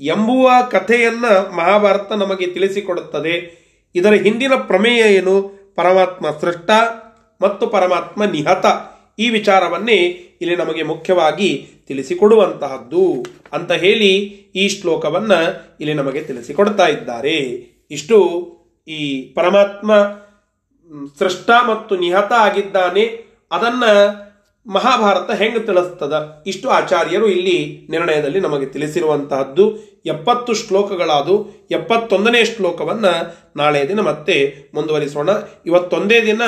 ಎಂಬುವ 0.00 0.50
ಕಥೆಯನ್ನ 0.70 1.24
ಮಹಾಭಾರತ 1.26 2.12
ನಮಗೆ 2.12 2.46
ತಿಳಿಸಿಕೊಡುತ್ತದೆ. 2.46 3.58
ಇದರ 3.94 4.12
ಹಿಂದಿನ 4.12 4.52
ಪ್ರಮೇಯ 4.54 5.00
ಏನು? 5.00 5.58
ಪರಮಾತ್ಮ 5.74 6.26
ಸೃಷ್ಟ 6.40 6.70
ಮತ್ತು 7.42 7.66
ಪರಮಾತ್ಮ 7.66 8.24
ನಿಹತ. 8.24 8.66
ಈ 9.18 9.28
ವಿಚಾರವನ್ನೇ 9.30 9.96
ಇಲ್ಲಿ 10.40 10.56
ನಮಗೆ 10.56 10.82
ಮುಖ್ಯವಾಗಿ 10.82 11.68
ತಿಳಿಸಿಕೊಡುವಂತಹದ್ದು 11.88 13.26
ಅಂತ 13.52 13.72
ಹೇಳಿ 13.72 14.14
ಈ 14.54 14.68
ಶ್ಲೋಕವನ್ನ 14.68 15.32
ಇಲ್ಲಿ 15.80 15.94
ನಮಗೆ 15.94 16.22
ತಿಳಿಸಿಕೊಡ್ತಾ 16.22 16.86
ಇದ್ದಾರೆ. 16.86 17.36
ಇಷ್ಟು. 17.90 18.48
ಈ 18.88 19.22
ಪರಮಾತ್ಮ 19.22 19.94
ಸೃಷ್ಟ 21.18 21.50
ಮತ್ತು 21.50 21.96
ನಿಹತ 21.96 22.32
ಆಗಿದ್ದಾನೆ. 22.32 23.28
ಅದನ್ನ 23.52 23.84
ಮಹಾಭಾರತ 24.68 25.30
ಹೆಂಗೆ 25.42 25.58
ತಿಳಿಸ್ತದ? 25.58 26.42
ಇಷ್ಟು 26.46 26.68
ಆಚಾರ್ಯರು 26.68 27.28
ಇಲ್ಲಿ 27.28 27.86
ನಿರ್ಣಯದಲ್ಲಿ 27.90 28.40
ನಮಗೆ 28.40 28.66
ತಿಳಿಸಿರುವಂತಹದ್ದು. 28.66 29.76
ಎಪ್ಪತ್ತು 30.06 30.54
ಶ್ಲೋಕಗಳಾದು. 30.54 31.66
ಎಪ್ಪತ್ತೊಂದನೇ 31.70 32.44
ಶ್ಲೋಕವನ್ನ 32.44 33.04
ನಾಳೆ 33.56 33.88
ದಿನ 33.88 34.00
ಮತ್ತೆ 34.00 34.54
ಮುಂದುವರಿಸೋಣ. 34.74 35.28
ಇವತ್ತೊಂದೇ 35.66 36.22
ದಿನ 36.22 36.42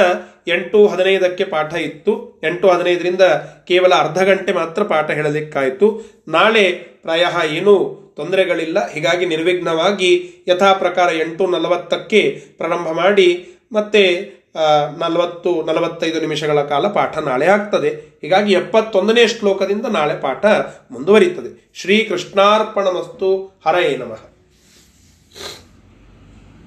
ಎಂಟು 0.49 0.87
ಹದಿನೈದಕ್ಕೆ 0.87 1.45
ಪಾಠ 1.45 1.75
ಇತ್ತು. 1.75 2.41
ಎಂಟು 2.45 2.69
ಹದಿನೈದರಿಂದ 2.69 3.21
ಕೇವಲ 3.67 3.95
ಅರ್ಧ 3.95 4.23
ಗಂಟೆ 4.23 4.53
ಮಾತ್ರ 4.53 4.83
ಪಾಠ 4.83 5.11
ಹೇಳಲಿಕ್ಕಾಯಿತು. 5.11 6.11
ನಾಳೆ 6.29 6.73
ಪ್ರಾಯ 7.03 7.27
ಏನೂ 7.51 7.97
ತೊಂದರೆಗಳಿಲ್ಲ. 8.17 8.93
ಹೀಗಾಗಿ 8.93 9.27
ನಿರ್ವಿಘ್ನವಾಗಿ 9.27 10.45
ಯಥಾ 10.49 10.73
ಪ್ರಕಾರ 10.73 11.15
ಎಂಟು 11.15 11.47
ನಲವತ್ತಕ್ಕೆ 11.47 12.43
ಪ್ರಾರಂಭ 12.57 12.89
ಮಾಡಿ 12.89 13.47
ಮತ್ತೆ 13.73 14.31
ನಲವತ್ತು, 14.99 15.63
ನಲವತ್ತೈದು 15.63 16.21
ನಿಮಿಷಗಳ 16.21 16.63
ಕಾಲ 16.63 16.89
ಪಾಠ 16.89 17.19
ನಾಳೆ 17.19 17.47
ಆಗ್ತದೆ. 17.47 18.19
ಹೀಗಾಗಿ 18.23 18.53
ಎಪ್ಪತ್ತೊಂದನೇ 18.53 19.27
ಶ್ಲೋಕದಿಂದ 19.27 19.87
ನಾಳೆ 19.87 20.21
ಪಾಠ 20.21 20.47
ಮುಂದುವರಿಯುತ್ತದೆ. 20.91 21.71
ಶ್ರೀ 21.75 22.05
ಕೃಷ್ಣಾರ್ಪಣ 22.05 22.89
ಮಸ್ತು 22.89 23.61
ಹರೇ 23.67 23.97
ನಮಃ. 23.97 24.31